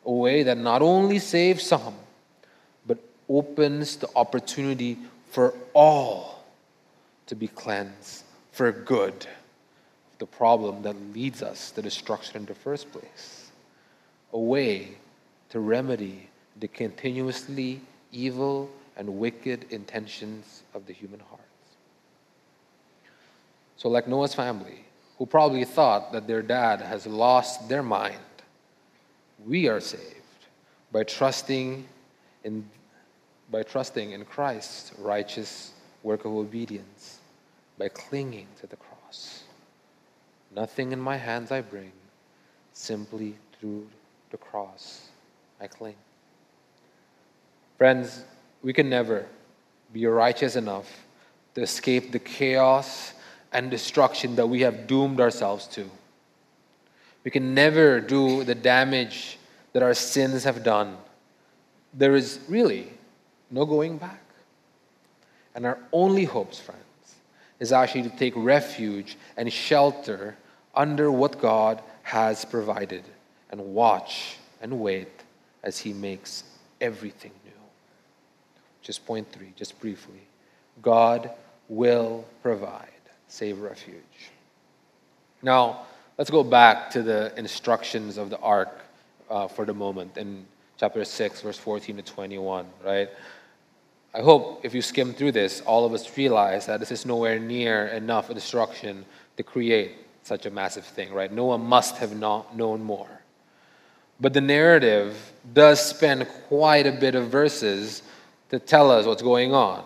a 0.05 0.11
way 0.11 0.43
that 0.43 0.57
not 0.57 0.81
only 0.81 1.19
saves 1.19 1.63
some, 1.65 1.93
but 2.87 2.97
opens 3.27 3.97
the 3.97 4.09
opportunity 4.15 4.97
for 5.29 5.53
all 5.73 6.38
to 7.29 7.35
be 7.35 7.47
cleansed 7.47 8.23
for 8.51 8.71
good. 8.71 9.27
The 10.17 10.25
problem 10.25 10.81
that 10.81 10.95
leads 11.13 11.41
us 11.41 11.71
to 11.71 11.81
destruction 11.81 12.37
in 12.37 12.45
the 12.45 12.55
first 12.55 12.91
place. 12.91 13.51
A 14.33 14.39
way 14.39 14.97
to 15.49 15.59
remedy 15.59 16.27
the 16.59 16.67
continuously 16.67 17.81
evil 18.11 18.69
and 18.97 19.19
wicked 19.19 19.67
intentions 19.69 20.63
of 20.73 20.85
the 20.87 20.93
human 20.93 21.19
hearts. 21.21 21.43
So, 23.77 23.89
like 23.89 24.07
Noah's 24.07 24.33
family, 24.33 24.83
who 25.17 25.25
probably 25.25 25.63
thought 25.65 26.11
that 26.11 26.27
their 26.27 26.41
dad 26.41 26.81
has 26.81 27.05
lost 27.05 27.69
their 27.69 27.83
mind, 27.83 28.17
we 29.45 29.69
are 29.69 29.79
saved 29.79 30.15
by 30.91 31.03
trusting 31.03 31.87
in, 32.43 32.67
by 33.51 33.63
trusting 33.63 34.11
in 34.11 34.25
Christ's 34.25 34.91
righteous 34.99 35.73
work 36.03 36.25
of 36.25 36.33
obedience, 36.33 37.18
by 37.79 37.87
clinging 37.87 38.45
to 38.59 38.67
the 38.67 38.75
cross. 38.75 39.43
Nothing 40.53 40.91
in 40.91 40.99
my 40.99 41.15
hands 41.15 41.51
I 41.51 41.61
bring, 41.61 41.93
simply 42.73 43.35
through 43.57 43.87
the 44.31 44.37
cross 44.37 45.07
I 45.61 45.67
cling. 45.67 45.95
Friends, 47.77 48.23
we 48.61 48.73
can 48.73 48.89
never 48.89 49.25
be 49.93 50.05
righteous 50.05 50.57
enough 50.57 51.05
to 51.55 51.61
escape 51.61 52.11
the 52.11 52.19
chaos 52.19 53.13
and 53.53 53.71
destruction 53.71 54.35
that 54.35 54.47
we 54.47 54.61
have 54.61 54.85
doomed 54.85 55.21
ourselves 55.21 55.65
to. 55.67 55.89
We 57.23 57.31
can 57.31 57.53
never 57.53 58.01
do 58.01 58.43
the 58.43 58.55
damage 58.55 59.37
that 59.71 59.81
our 59.81 59.93
sins 59.93 60.43
have 60.43 60.63
done. 60.63 60.97
There 61.93 62.15
is 62.15 62.39
really 62.49 62.91
no 63.49 63.65
going 63.65 63.97
back. 63.97 64.21
And 65.55 65.65
our 65.65 65.79
only 65.91 66.25
hopes, 66.25 66.59
friends, 66.59 66.83
is 67.59 67.71
actually 67.71 68.03
to 68.03 68.09
take 68.09 68.33
refuge 68.35 69.17
and 69.37 69.51
shelter 69.51 70.37
under 70.75 71.11
what 71.11 71.39
God 71.39 71.81
has 72.03 72.45
provided 72.45 73.03
and 73.51 73.59
watch 73.73 74.37
and 74.61 74.79
wait 74.79 75.09
as 75.63 75.79
He 75.79 75.93
makes 75.93 76.43
everything 76.79 77.31
new. 77.45 77.51
Just 78.81 79.05
point 79.05 79.31
three, 79.31 79.53
just 79.55 79.79
briefly. 79.79 80.21
God 80.81 81.31
will 81.67 82.25
provide. 82.41 82.87
Save 83.27 83.59
refuge. 83.59 84.31
Now, 85.41 85.85
let's 86.17 86.29
go 86.29 86.43
back 86.43 86.89
to 86.91 87.03
the 87.03 87.37
instructions 87.37 88.17
of 88.17 88.29
the 88.29 88.39
ark 88.39 88.81
uh, 89.29 89.47
for 89.47 89.65
the 89.65 89.73
moment 89.73 90.17
in 90.17 90.45
chapter 90.77 91.03
6, 91.03 91.41
verse 91.41 91.57
14 91.57 91.97
to 91.97 92.01
21, 92.01 92.65
right? 92.83 93.09
I 94.13 94.21
hope 94.21 94.61
if 94.63 94.73
you 94.73 94.81
skim 94.81 95.13
through 95.13 95.33
this, 95.33 95.61
all 95.61 95.85
of 95.85 95.93
us 95.93 96.17
realize 96.17 96.65
that 96.65 96.79
this 96.79 96.91
is 96.91 97.05
nowhere 97.05 97.37
near 97.37 97.87
enough 97.87 98.29
instruction 98.29 99.05
to 99.37 99.43
create 99.43 99.91
such 100.23 100.45
a 100.45 100.51
massive 100.51 100.85
thing, 100.85 101.13
right? 101.13 101.31
Noah 101.31 101.57
must 101.57 101.97
have 101.97 102.15
not 102.15 102.55
known 102.55 102.83
more. 102.83 103.09
But 104.19 104.33
the 104.33 104.41
narrative 104.41 105.31
does 105.53 105.79
spend 105.83 106.27
quite 106.47 106.85
a 106.87 106.91
bit 106.91 107.15
of 107.15 107.29
verses 107.29 108.01
to 108.49 108.59
tell 108.59 108.91
us 108.91 109.05
what's 109.05 109.21
going 109.21 109.53
on. 109.53 109.83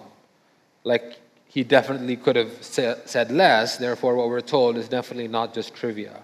Like, 0.83 1.19
he 1.47 1.63
definitely 1.63 2.15
could 2.15 2.35
have 2.35 2.51
said 2.63 3.31
less, 3.31 3.77
therefore, 3.77 4.15
what 4.15 4.29
we're 4.29 4.41
told 4.41 4.77
is 4.77 4.89
definitely 4.89 5.27
not 5.27 5.53
just 5.53 5.75
trivia. 5.75 6.19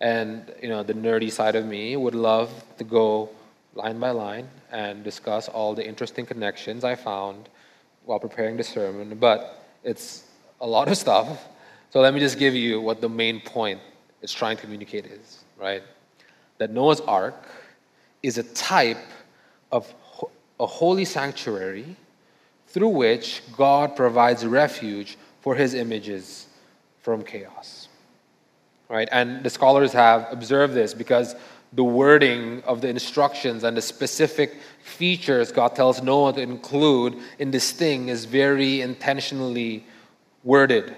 And, 0.00 0.50
you 0.62 0.68
know, 0.68 0.82
the 0.82 0.94
nerdy 0.94 1.30
side 1.30 1.56
of 1.56 1.66
me 1.66 1.96
would 1.96 2.14
love 2.14 2.50
to 2.78 2.84
go 2.84 3.30
line 3.76 3.98
by 3.98 4.10
line 4.10 4.48
and 4.72 5.04
discuss 5.04 5.48
all 5.48 5.74
the 5.74 5.86
interesting 5.86 6.26
connections 6.26 6.82
I 6.82 6.94
found 6.94 7.48
while 8.04 8.18
preparing 8.18 8.56
the 8.56 8.64
sermon, 8.64 9.16
but 9.18 9.62
it's 9.84 10.24
a 10.60 10.66
lot 10.66 10.88
of 10.88 10.96
stuff. 10.96 11.48
So 11.90 12.00
let 12.00 12.14
me 12.14 12.20
just 12.20 12.38
give 12.38 12.54
you 12.54 12.80
what 12.80 13.00
the 13.00 13.08
main 13.08 13.40
point 13.40 13.80
it's 14.22 14.32
trying 14.32 14.56
to 14.56 14.62
communicate 14.62 15.06
is, 15.06 15.44
right? 15.58 15.82
That 16.58 16.70
Noah's 16.70 17.00
Ark 17.02 17.48
is 18.22 18.38
a 18.38 18.42
type 18.42 18.98
of 19.70 19.92
a 20.58 20.66
holy 20.66 21.04
sanctuary 21.04 21.96
through 22.68 22.88
which 22.88 23.42
God 23.56 23.94
provides 23.94 24.44
refuge 24.44 25.18
for 25.40 25.54
his 25.54 25.74
images 25.74 26.46
from 27.00 27.22
chaos. 27.22 27.88
Right? 28.88 29.08
And 29.12 29.42
the 29.42 29.50
scholars 29.50 29.92
have 29.92 30.28
observed 30.30 30.72
this 30.74 30.94
because 30.94 31.34
the 31.72 31.84
wording 31.84 32.62
of 32.62 32.80
the 32.80 32.88
instructions 32.88 33.64
and 33.64 33.76
the 33.76 33.82
specific 33.82 34.56
features 34.82 35.52
God 35.52 35.74
tells 35.74 36.02
Noah 36.02 36.32
to 36.34 36.40
include 36.40 37.18
in 37.38 37.50
this 37.50 37.72
thing 37.72 38.08
is 38.08 38.24
very 38.24 38.80
intentionally 38.80 39.84
worded. 40.44 40.94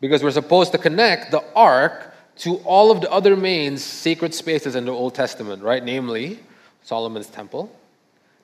Because 0.00 0.22
we're 0.22 0.30
supposed 0.30 0.72
to 0.72 0.78
connect 0.78 1.30
the 1.30 1.44
ark 1.54 2.14
to 2.36 2.56
all 2.58 2.90
of 2.90 3.00
the 3.00 3.10
other 3.10 3.36
main 3.36 3.76
sacred 3.76 4.34
spaces 4.34 4.74
in 4.74 4.84
the 4.84 4.92
Old 4.92 5.14
Testament, 5.14 5.62
right? 5.62 5.84
Namely, 5.84 6.40
Solomon's 6.82 7.28
temple, 7.28 7.74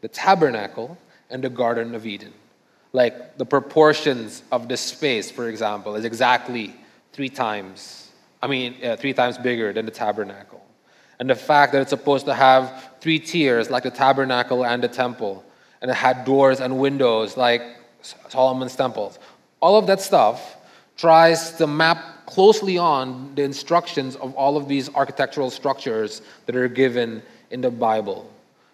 the 0.00 0.08
tabernacle, 0.08 0.96
and 1.28 1.42
the 1.42 1.50
Garden 1.50 1.94
of 1.94 2.06
Eden. 2.06 2.32
Like 2.92 3.36
the 3.38 3.46
proportions 3.46 4.42
of 4.50 4.68
the 4.68 4.76
space, 4.76 5.30
for 5.30 5.48
example, 5.48 5.94
is 5.94 6.04
exactly 6.04 6.74
three 7.12 7.28
times, 7.28 8.10
I 8.42 8.46
mean, 8.46 8.76
uh, 8.84 8.96
three 8.96 9.12
times 9.12 9.38
bigger 9.38 9.72
than 9.72 9.84
the 9.84 9.92
tabernacle. 9.92 10.64
And 11.20 11.30
the 11.30 11.36
fact 11.36 11.72
that 11.72 11.82
it's 11.82 11.90
supposed 11.90 12.24
to 12.26 12.34
have 12.34 12.90
three 13.00 13.18
tiers, 13.18 13.70
like 13.70 13.84
the 13.84 13.90
tabernacle 13.90 14.64
and 14.64 14.82
the 14.82 14.88
temple, 14.88 15.44
and 15.80 15.90
it 15.90 15.94
had 15.94 16.24
doors 16.24 16.60
and 16.60 16.78
windows, 16.78 17.36
like 17.36 17.62
Solomon's 18.28 18.74
temples. 18.74 19.18
All 19.60 19.76
of 19.76 19.86
that 19.86 20.00
stuff 20.00 20.56
tries 20.96 21.52
to 21.52 21.66
map 21.66 22.26
closely 22.26 22.78
on 22.78 23.34
the 23.34 23.42
instructions 23.42 24.16
of 24.16 24.34
all 24.34 24.56
of 24.56 24.66
these 24.66 24.92
architectural 24.94 25.50
structures 25.50 26.22
that 26.46 26.56
are 26.56 26.68
given 26.68 27.22
in 27.50 27.60
the 27.60 27.70
Bible, 27.70 28.30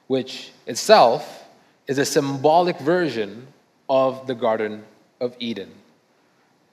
which 0.06 0.52
itself 0.66 1.44
is 1.88 1.98
a 1.98 2.04
symbolic 2.04 2.78
version 2.78 3.46
of 3.88 4.26
the 4.26 4.34
Garden 4.34 4.84
of 5.20 5.34
Eden. 5.40 5.70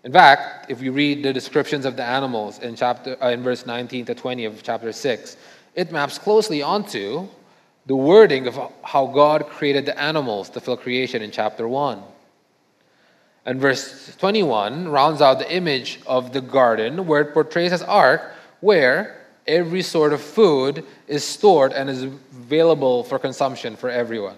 In 0.03 0.11
fact, 0.11 0.69
if 0.69 0.81
you 0.81 0.91
read 0.91 1.23
the 1.23 1.31
descriptions 1.31 1.85
of 1.85 1.95
the 1.95 2.03
animals 2.03 2.59
in, 2.59 2.75
chapter, 2.75 3.15
uh, 3.23 3.29
in 3.29 3.41
verse 3.41 3.65
19 3.65 4.05
to 4.05 4.15
20 4.15 4.45
of 4.45 4.61
chapter 4.61 4.91
6, 4.91 5.37
it 5.75 5.91
maps 5.91 6.17
closely 6.17 6.61
onto 6.61 7.27
the 7.85 7.95
wording 7.95 8.47
of 8.47 8.59
how 8.83 9.07
God 9.07 9.47
created 9.47 9.85
the 9.85 9.99
animals 9.99 10.49
to 10.51 10.61
fill 10.61 10.77
creation 10.77 11.21
in 11.21 11.31
chapter 11.31 11.67
1. 11.67 12.01
And 13.45 13.59
verse 13.59 14.15
21 14.17 14.87
rounds 14.87 15.21
out 15.21 15.39
the 15.39 15.51
image 15.53 15.99
of 16.07 16.31
the 16.31 16.39
garden 16.39 17.07
where 17.07 17.21
it 17.21 17.33
portrays 17.33 17.73
as 17.73 17.81
ark, 17.81 18.31
where 18.61 19.19
every 19.45 19.81
sort 19.81 20.13
of 20.13 20.21
food 20.21 20.85
is 21.07 21.25
stored 21.25 21.73
and 21.73 21.89
is 21.89 22.03
available 22.03 23.03
for 23.03 23.19
consumption 23.19 23.75
for 23.75 23.89
everyone. 23.89 24.37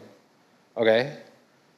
Okay? 0.75 1.17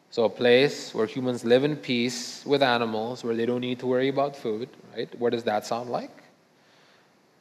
So, 0.10 0.24
a 0.24 0.30
place 0.30 0.94
where 0.94 1.06
humans 1.06 1.44
live 1.44 1.66
in 1.66 1.76
peace 1.76 2.46
with 2.46 2.64
animals, 2.64 3.26
where 3.26 3.36
they 3.36 3.46
don't 3.46 3.60
need 3.60 3.80
to 3.80 3.88
worry 3.88 4.08
about 4.08 4.38
food, 4.38 4.70
right? 4.96 5.14
What 5.20 5.34
does 5.34 5.44
that 5.44 5.66
sound 5.66 5.90
like? 5.90 6.24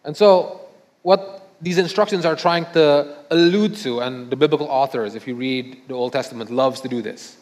And 0.05 0.17
so, 0.17 0.63
what 1.03 1.46
these 1.67 1.79
instructions 1.79 2.25
are 2.25 2.37
trying 2.37 2.65
to 2.67 3.17
allude 3.29 3.75
to, 3.75 3.99
and 3.99 4.31
the 4.31 4.37
biblical 4.37 4.69
authors, 4.69 5.17
if 5.17 5.27
you 5.27 5.35
read 5.35 5.77
the 5.89 5.95
Old 5.95 6.13
Testament, 6.13 6.49
loves 6.49 6.81
to 6.83 6.89
do 6.89 7.03
this, 7.03 7.39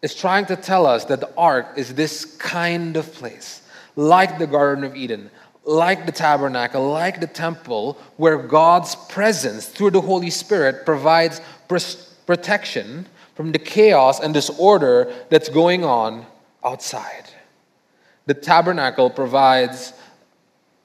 is 0.00 0.14
trying 0.14 0.46
to 0.46 0.56
tell 0.56 0.86
us 0.86 1.04
that 1.04 1.20
the 1.20 1.30
ark 1.36 1.66
is 1.76 1.92
this 1.92 2.24
kind 2.38 2.96
of 2.96 3.12
place, 3.12 3.60
like 3.96 4.38
the 4.38 4.46
Garden 4.46 4.82
of 4.82 4.96
Eden, 4.96 5.30
like 5.66 6.06
the 6.06 6.12
tabernacle, 6.26 6.90
like 6.90 7.20
the 7.20 7.26
temple, 7.26 7.98
where 8.16 8.38
God's 8.38 8.96
presence 9.10 9.68
through 9.68 9.90
the 9.90 10.00
Holy 10.00 10.30
Spirit 10.30 10.86
provides 10.86 11.42
protection 12.24 13.06
from 13.34 13.52
the 13.52 13.58
chaos 13.58 14.20
and 14.20 14.32
disorder 14.32 15.12
that's 15.28 15.50
going 15.50 15.84
on 15.84 16.24
outside. 16.64 17.28
The 18.24 18.32
tabernacle 18.32 19.10
provides 19.10 19.92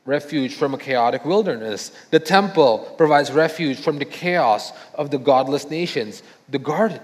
refuge 0.05 0.55
from 0.55 0.73
a 0.73 0.77
chaotic 0.77 1.25
wilderness. 1.25 1.91
The 2.11 2.19
temple 2.19 2.93
provides 2.97 3.31
refuge 3.31 3.79
from 3.79 3.99
the 3.99 4.05
chaos 4.05 4.71
of 4.95 5.11
the 5.11 5.17
godless 5.17 5.69
nations. 5.69 6.23
The 6.49 6.59
garden 6.59 7.01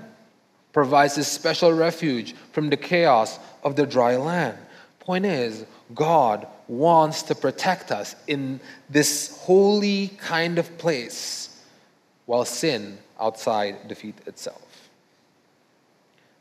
provides 0.74 1.15
this 1.15 1.28
special 1.28 1.71
refuge 1.71 2.36
from 2.51 2.69
the 2.69 2.78
chaos 2.78 3.39
of 3.63 3.76
the 3.76 3.86
dry 3.86 4.17
land. 4.17 4.57
Point 4.99 5.26
is, 5.26 5.65
God 5.95 6.45
wants 6.67 7.24
to 7.24 7.36
protect 7.36 7.91
us 7.91 8.15
in 8.28 8.59
this 8.89 9.39
holy 9.41 10.09
kind 10.19 10.59
of 10.59 10.78
place 10.78 11.63
while 12.26 12.45
sin 12.45 12.99
outside 13.19 13.88
defeat 13.88 14.15
itself. 14.28 14.89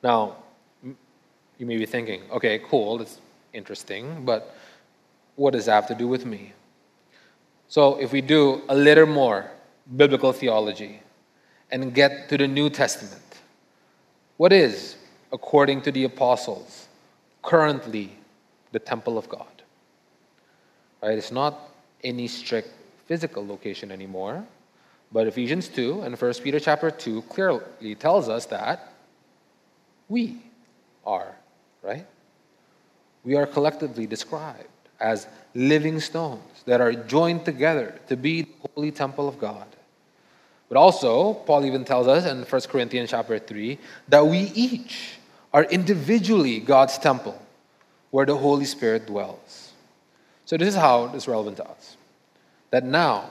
Now, 0.03 0.37
you 0.83 1.67
may 1.67 1.77
be 1.77 1.87
thinking, 1.87 2.23
okay, 2.31 2.61
cool, 2.69 2.99
that's 2.99 3.19
interesting, 3.53 4.25
but 4.25 4.55
what 5.39 5.53
does 5.53 5.67
that 5.67 5.75
have 5.75 5.87
to 5.87 5.95
do 5.95 6.09
with 6.09 6.27
me? 6.27 6.53
So, 7.69 7.97
if 8.01 8.13
we 8.13 8.21
do 8.21 8.63
a 8.69 8.75
little 8.75 9.07
more 9.07 9.51
biblical 9.97 10.33
theology 10.33 11.01
and 11.71 11.95
get 11.95 12.29
to 12.31 12.37
the 12.37 12.49
New 12.49 12.71
Testament, 12.71 13.23
what 14.37 14.53
is, 14.53 14.97
according 15.33 15.83
to 15.83 15.93
the 15.93 16.05
apostles, 16.05 16.89
currently 17.43 18.11
the 18.73 18.81
temple 18.81 19.17
of 19.17 19.29
God? 19.29 19.63
Right? 21.03 21.17
It's 21.17 21.31
not 21.31 21.71
any 22.03 22.27
strict 22.27 22.71
physical 23.07 23.47
location 23.47 23.91
anymore, 23.93 24.45
But 25.11 25.27
Ephesians 25.27 25.69
2 25.69 26.03
and 26.03 26.21
1 26.21 26.35
Peter 26.45 26.61
chapter 26.61 26.91
2 26.91 27.23
clearly 27.23 27.95
tells 27.95 28.29
us 28.29 28.45
that 28.47 28.93
we 30.09 30.43
are, 31.07 31.35
right? 31.83 32.07
We 33.25 33.35
are 33.35 33.47
collectively 33.47 34.07
described 34.07 34.69
as 35.01 35.27
living 35.55 36.01
stones 36.01 36.43
that 36.67 36.81
are 36.81 36.93
joined 36.93 37.45
together 37.45 37.99
to 38.09 38.17
be 38.17 38.43
the 38.43 38.69
holy 38.75 38.91
temple 38.91 39.29
of 39.29 39.39
God. 39.39 39.67
But 40.69 40.77
also, 40.77 41.35
Paul 41.35 41.65
even 41.65 41.85
tells 41.85 42.07
us 42.07 42.27
in 42.27 42.43
1 42.43 42.61
Corinthians 42.69 43.11
chapter 43.11 43.39
3 43.39 43.79
that 44.09 44.27
we 44.27 44.39
each 44.55 45.19
are 45.53 45.65
individually 45.65 46.61
God's 46.61 46.99
temple 46.99 47.41
where 48.11 48.27
the 48.27 48.37
Holy 48.37 48.65
Spirit 48.65 49.07
dwells. 49.07 49.73
So, 50.45 50.57
this 50.57 50.69
is 50.69 50.75
how 50.75 51.07
it 51.07 51.15
is 51.15 51.27
relevant 51.29 51.57
to 51.59 51.69
us. 51.69 51.97
That 52.71 52.85
now, 52.85 53.31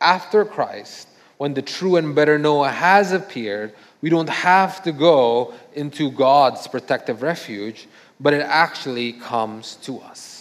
after 0.00 0.44
Christ, 0.44 1.08
when 1.38 1.54
the 1.54 1.62
true 1.62 1.96
and 1.96 2.14
better 2.14 2.38
Noah 2.38 2.70
has 2.70 3.12
appeared, 3.12 3.74
we 4.00 4.10
don't 4.10 4.28
have 4.28 4.82
to 4.84 4.92
go 4.92 5.54
into 5.74 6.10
God's 6.10 6.66
protective 6.66 7.22
refuge, 7.22 7.88
but 8.20 8.34
it 8.34 8.42
actually 8.42 9.14
comes 9.14 9.76
to 9.82 9.98
us. 10.00 10.37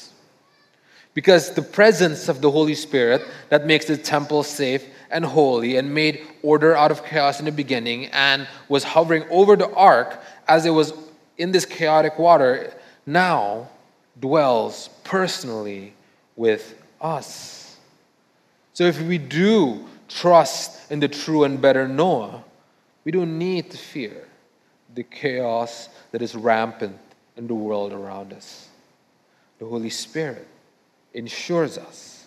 Because 1.18 1.49
the 1.49 1.63
presence 1.63 2.30
of 2.30 2.41
the 2.41 2.51
Holy 2.51 2.76
Spirit 2.76 3.26
that 3.49 3.65
makes 3.65 3.86
the 3.86 3.97
temple 3.97 4.43
safe 4.43 4.86
and 5.09 5.26
holy 5.26 5.78
and 5.78 5.91
made 5.91 6.22
order 6.43 6.78
out 6.78 6.91
of 6.91 7.03
chaos 7.03 7.39
in 7.39 7.45
the 7.45 7.51
beginning 7.51 8.05
and 8.13 8.47
was 8.70 8.84
hovering 8.84 9.24
over 9.32 9.55
the 9.55 9.68
ark 9.74 10.22
as 10.47 10.68
it 10.68 10.70
was 10.70 10.93
in 11.39 11.51
this 11.51 11.65
chaotic 11.65 12.20
water 12.20 12.72
now 13.07 13.68
dwells 14.20 14.91
personally 15.03 15.95
with 16.36 16.80
us. 17.01 17.78
So 18.74 18.84
if 18.84 19.01
we 19.01 19.18
do 19.18 19.88
trust 20.07 20.91
in 20.91 20.99
the 20.99 21.07
true 21.07 21.45
and 21.45 21.59
better 21.59 21.88
Noah, 21.88 22.43
we 23.05 23.11
don't 23.11 23.39
need 23.39 23.72
to 23.72 23.78
fear 23.78 24.28
the 24.93 25.01
chaos 25.01 25.89
that 26.11 26.22
is 26.22 26.36
rampant 26.36 26.99
in 27.36 27.47
the 27.47 27.55
world 27.55 27.91
around 27.91 28.34
us. 28.34 28.68
The 29.57 29.65
Holy 29.65 29.89
Spirit 29.89 30.47
ensures 31.14 31.78
us 31.78 32.26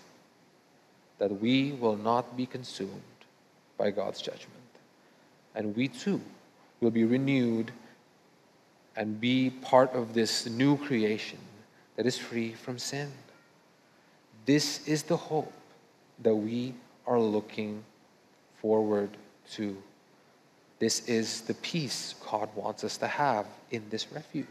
that 1.18 1.40
we 1.40 1.72
will 1.72 1.96
not 1.96 2.36
be 2.36 2.46
consumed 2.46 3.02
by 3.76 3.90
God's 3.90 4.20
judgment. 4.20 4.48
And 5.54 5.76
we 5.76 5.88
too 5.88 6.20
will 6.80 6.90
be 6.90 7.04
renewed 7.04 7.70
and 8.96 9.20
be 9.20 9.50
part 9.50 9.92
of 9.94 10.14
this 10.14 10.46
new 10.46 10.76
creation 10.76 11.38
that 11.96 12.06
is 12.06 12.16
free 12.16 12.52
from 12.52 12.78
sin. 12.78 13.12
This 14.46 14.86
is 14.88 15.02
the 15.02 15.16
hope 15.16 15.52
that 16.22 16.34
we 16.34 16.74
are 17.06 17.20
looking 17.20 17.84
forward 18.60 19.10
to. 19.52 19.76
This 20.78 21.06
is 21.08 21.42
the 21.42 21.54
peace 21.54 22.14
God 22.30 22.48
wants 22.54 22.84
us 22.84 22.96
to 22.98 23.06
have 23.06 23.46
in 23.70 23.84
this 23.90 24.10
refuge. 24.12 24.46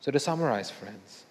So, 0.00 0.10
to 0.10 0.18
summarize, 0.18 0.70
friends, 0.70 1.24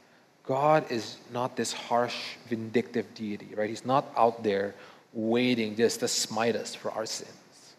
God 0.49 0.91
is 0.91 1.17
not 1.31 1.55
this 1.55 1.71
harsh, 1.71 2.15
vindictive 2.47 3.13
deity, 3.13 3.49
right? 3.55 3.69
He's 3.69 3.85
not 3.85 4.11
out 4.17 4.41
there 4.41 4.73
waiting 5.13 5.75
just 5.75 5.99
to 5.99 6.07
smite 6.07 6.55
us 6.55 6.73
for 6.73 6.89
our 6.89 7.05
sins. 7.05 7.75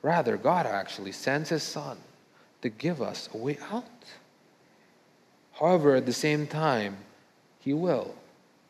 Rather, 0.00 0.36
God 0.36 0.66
actually 0.66 1.10
sends 1.10 1.48
His 1.48 1.64
Son 1.64 1.98
to 2.62 2.68
give 2.68 3.02
us 3.02 3.28
a 3.34 3.36
way 3.36 3.58
out. 3.72 3.84
However, 5.54 5.96
at 5.96 6.06
the 6.06 6.12
same 6.12 6.46
time, 6.46 6.98
He 7.58 7.74
will 7.74 8.14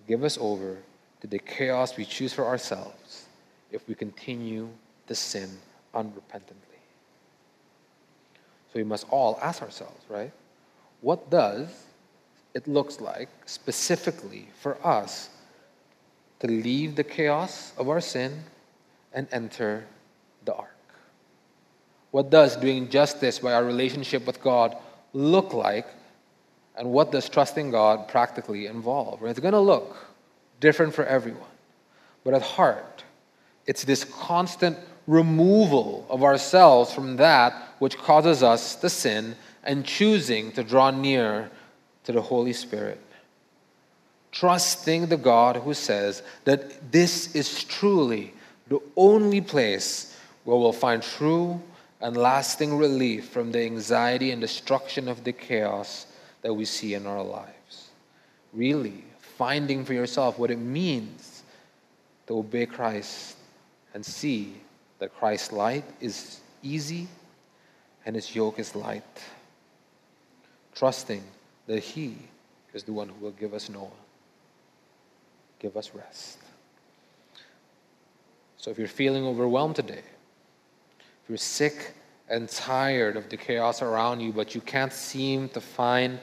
give 0.08 0.24
us 0.24 0.38
over 0.40 0.78
to 1.20 1.26
the 1.26 1.38
chaos 1.38 1.98
we 1.98 2.06
choose 2.06 2.32
for 2.32 2.46
ourselves 2.46 3.26
if 3.72 3.86
we 3.88 3.94
continue 3.94 4.70
to 5.06 5.14
sin 5.14 5.50
unrepentantly. 5.94 6.80
So 8.72 8.76
we 8.76 8.84
must 8.84 9.04
all 9.10 9.38
ask 9.42 9.60
ourselves, 9.60 10.02
right? 10.08 10.32
What 11.02 11.28
does 11.28 11.85
it 12.56 12.66
looks 12.66 13.02
like 13.02 13.28
specifically 13.44 14.48
for 14.58 14.74
us 14.84 15.28
to 16.40 16.46
leave 16.46 16.96
the 16.96 17.04
chaos 17.04 17.74
of 17.76 17.90
our 17.90 18.00
sin 18.00 18.32
and 19.12 19.28
enter 19.30 19.84
the 20.46 20.54
ark? 20.54 20.72
What 22.12 22.30
does 22.30 22.56
doing 22.56 22.88
justice 22.88 23.40
by 23.40 23.52
our 23.52 23.62
relationship 23.62 24.26
with 24.26 24.40
God 24.40 24.74
look 25.12 25.52
like? 25.52 25.86
And 26.78 26.92
what 26.92 27.12
does 27.12 27.28
trusting 27.28 27.72
God 27.72 28.08
practically 28.08 28.64
involve? 28.64 29.22
It's 29.22 29.38
going 29.38 29.52
to 29.52 29.60
look 29.60 29.94
different 30.58 30.94
for 30.94 31.04
everyone. 31.04 31.56
But 32.24 32.32
at 32.32 32.42
heart, 32.42 33.04
it's 33.66 33.84
this 33.84 34.02
constant 34.04 34.78
removal 35.06 36.06
of 36.08 36.24
ourselves 36.24 36.90
from 36.90 37.16
that 37.16 37.52
which 37.80 37.98
causes 37.98 38.42
us 38.42 38.76
to 38.76 38.88
sin 38.88 39.36
and 39.62 39.84
choosing 39.84 40.52
to 40.52 40.64
draw 40.64 40.90
near 40.90 41.50
to 42.06 42.12
the 42.12 42.22
Holy 42.22 42.52
Spirit. 42.52 43.00
Trusting 44.32 45.06
the 45.06 45.16
God 45.16 45.56
who 45.56 45.74
says 45.74 46.22
that 46.44 46.92
this 46.92 47.34
is 47.34 47.64
truly 47.64 48.32
the 48.68 48.80
only 48.96 49.40
place 49.40 50.16
where 50.44 50.56
we'll 50.56 50.72
find 50.72 51.02
true 51.02 51.60
and 52.00 52.16
lasting 52.16 52.76
relief 52.76 53.28
from 53.28 53.50
the 53.52 53.60
anxiety 53.60 54.30
and 54.30 54.40
destruction 54.40 55.08
of 55.08 55.24
the 55.24 55.32
chaos 55.32 56.06
that 56.42 56.54
we 56.54 56.64
see 56.64 56.94
in 56.94 57.06
our 57.06 57.22
lives. 57.22 57.88
Really, 58.52 59.04
finding 59.18 59.84
for 59.84 59.94
yourself 59.94 60.38
what 60.38 60.50
it 60.50 60.58
means 60.58 61.42
to 62.26 62.38
obey 62.38 62.66
Christ 62.66 63.36
and 63.94 64.04
see 64.04 64.54
that 64.98 65.16
Christ's 65.16 65.52
light 65.52 65.84
is 66.00 66.40
easy 66.62 67.08
and 68.04 68.14
his 68.14 68.34
yoke 68.34 68.58
is 68.58 68.76
light. 68.76 69.02
Trusting 70.74 71.22
that 71.66 71.82
he 71.82 72.16
is 72.74 72.84
the 72.84 72.92
one 72.92 73.08
who 73.08 73.24
will 73.24 73.32
give 73.32 73.54
us 73.54 73.68
Noah, 73.68 73.88
give 75.58 75.76
us 75.76 75.92
rest. 75.94 76.38
So 78.56 78.70
if 78.70 78.78
you're 78.78 78.88
feeling 78.88 79.24
overwhelmed 79.24 79.76
today, 79.76 80.02
if 80.98 81.28
you're 81.28 81.38
sick 81.38 81.94
and 82.28 82.48
tired 82.48 83.16
of 83.16 83.28
the 83.28 83.36
chaos 83.36 83.82
around 83.82 84.20
you, 84.20 84.32
but 84.32 84.54
you 84.54 84.60
can't 84.60 84.92
seem 84.92 85.48
to 85.50 85.60
find 85.60 86.18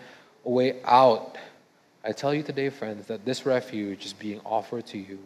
a 0.45 0.49
way 0.49 0.81
out, 0.83 1.37
I 2.03 2.11
tell 2.11 2.33
you 2.33 2.43
today, 2.43 2.69
friends, 2.69 3.07
that 3.07 3.23
this 3.23 3.45
refuge 3.45 4.05
is 4.05 4.13
being 4.13 4.41
offered 4.45 4.85
to 4.87 4.97
you 4.97 5.19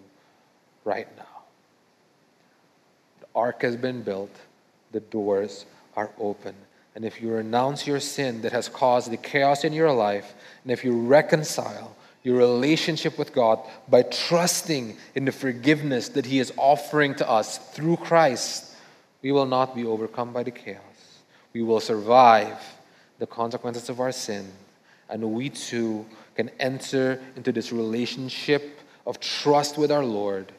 right 0.84 1.08
now. 1.18 1.24
The 3.22 3.28
ark 3.36 3.64
has 3.64 3.76
been 3.76 4.04
built, 4.04 4.36
the 4.92 5.00
doors 5.00 5.66
are 5.96 6.12
open. 6.20 6.54
And 6.98 7.06
if 7.06 7.22
you 7.22 7.30
renounce 7.30 7.86
your 7.86 8.00
sin 8.00 8.42
that 8.42 8.54
has 8.54 8.68
caused 8.68 9.12
the 9.12 9.18
chaos 9.18 9.64
in 9.64 9.72
your 9.72 9.92
life, 9.92 10.34
and 10.64 10.72
if 10.72 10.84
you 10.84 11.00
reconcile 11.00 11.96
your 12.24 12.38
relationship 12.38 13.20
with 13.20 13.36
God 13.36 13.60
by 13.88 14.02
trusting 14.02 14.98
in 15.14 15.24
the 15.24 15.32
forgiveness 15.32 16.10
that 16.10 16.26
He 16.26 16.40
is 16.40 16.52
offering 16.58 17.14
to 17.14 17.30
us 17.30 17.60
through 17.74 17.98
Christ, 17.98 18.74
we 19.22 19.32
will 19.32 19.46
not 19.46 19.76
be 19.76 19.86
overcome 19.86 20.34
by 20.34 20.42
the 20.42 20.50
chaos. 20.50 21.22
We 21.54 21.62
will 21.62 21.80
survive 21.80 22.58
the 23.20 23.28
consequences 23.28 23.90
of 23.90 24.00
our 24.00 24.12
sin, 24.12 24.52
and 25.08 25.22
we 25.34 25.52
too 25.52 26.04
can 26.34 26.50
enter 26.60 27.22
into 27.36 27.52
this 27.52 27.72
relationship 27.72 28.80
of 29.06 29.20
trust 29.20 29.78
with 29.78 29.92
our 29.92 30.04
Lord 30.04 30.52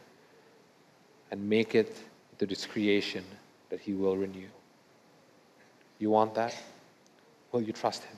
and 1.32 1.50
make 1.50 1.74
it 1.74 1.96
to 2.38 2.46
this 2.46 2.64
creation 2.64 3.24
that 3.70 3.80
He 3.80 3.92
will 3.92 4.16
renew. 4.16 4.46
You 5.98 6.10
want 6.10 6.34
that? 6.34 6.54
Will 7.52 7.62
you 7.62 7.72
trust 7.72 8.04
Him? 8.04 8.16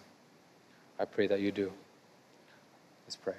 I 0.98 1.04
pray 1.04 1.26
that 1.26 1.40
you 1.40 1.50
do. 1.50 1.72
Let's 3.06 3.16
pray. 3.16 3.34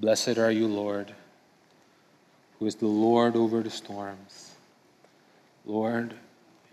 Blessed 0.00 0.38
are 0.38 0.50
you, 0.50 0.68
Lord 0.68 1.14
who 2.62 2.68
is 2.68 2.76
the 2.76 2.86
Lord 2.86 3.34
over 3.34 3.60
the 3.60 3.70
storms. 3.70 4.54
Lord, 5.66 6.14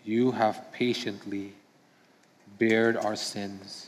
you 0.05 0.29
have 0.29 0.71
patiently 0.71 1.53
bared 2.59 2.95
our 2.95 3.15
sins. 3.15 3.87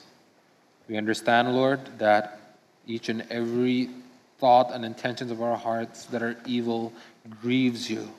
We 0.89 0.97
understand, 0.97 1.53
Lord, 1.53 1.99
that 1.99 2.39
each 2.87 3.09
and 3.09 3.23
every 3.29 3.91
thought 4.39 4.71
and 4.73 4.83
intentions 4.83 5.29
of 5.29 5.43
our 5.43 5.55
hearts 5.55 6.05
that 6.05 6.23
are 6.23 6.35
evil 6.47 6.91
grieves 7.39 7.87
you. 7.87 8.09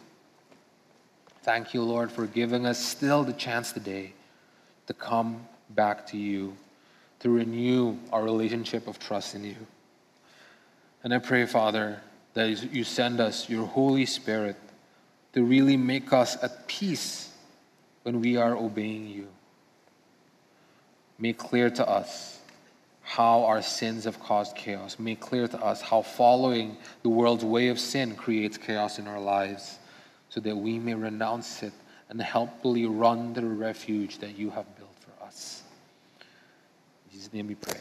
Thank 1.43 1.75
you, 1.75 1.83
Lord, 1.83 2.13
for 2.13 2.27
giving 2.27 2.67
us 2.67 2.79
still 2.79 3.25
the 3.25 3.33
chance 3.33 3.73
today 3.73 4.13
to 4.87 4.95
come 4.95 5.45
back 5.71 6.07
to 6.09 6.17
you, 6.17 6.57
to 7.19 7.31
renew 7.31 7.97
our 8.13 8.23
relationship 8.23 8.87
of 8.87 9.01
trust 9.01 9.35
in 9.35 9.43
you. 9.43 9.57
And 11.03 11.13
I 11.13 11.19
pray, 11.19 11.45
Father, 11.47 12.01
that 12.35 12.73
you 12.73 12.85
send 12.85 13.21
us 13.21 13.51
your 13.51 13.67
Holy 13.67 14.07
Spirit 14.07 14.55
to 15.33 15.43
really 15.43 15.77
make 15.77 16.13
us 16.13 16.41
at 16.45 16.69
peace 16.69 17.33
when 18.05 18.21
we 18.21 18.37
are 18.37 18.57
obeying 18.57 19.09
you. 19.09 19.27
Make 21.19 21.39
clear 21.39 21.71
to 21.71 21.89
us 21.89 22.39
how 23.03 23.45
our 23.45 23.63
sins 23.63 24.05
have 24.05 24.21
caused 24.21 24.55
chaos. 24.55 24.97
Make 24.97 25.19
clear 25.19 25.49
to 25.49 25.59
us 25.59 25.81
how 25.81 26.03
following 26.03 26.77
the 27.03 27.09
world's 27.09 27.45
way 27.45 27.67
of 27.67 27.81
sin 27.81 28.15
creates 28.15 28.57
chaos 28.57 29.01
in 29.01 29.09
our 29.09 29.21
lives 29.21 29.81
so 30.33 30.41
that 30.41 30.57
we 30.57 30.79
may 30.79 30.95
renounce 30.95 31.63
it 31.63 31.75
and 32.09 32.21
helpfully 32.21 32.87
run 32.87 33.35
the 33.35 33.45
refuge 33.45 34.19
that 34.19 34.39
you 34.39 34.49
have 34.49 34.65
built 34.77 34.95
for 34.99 35.25
us. 35.25 35.63
In 37.05 37.13
Jesus' 37.13 37.33
name 37.35 37.49
we 37.49 37.55
pray. 37.55 37.81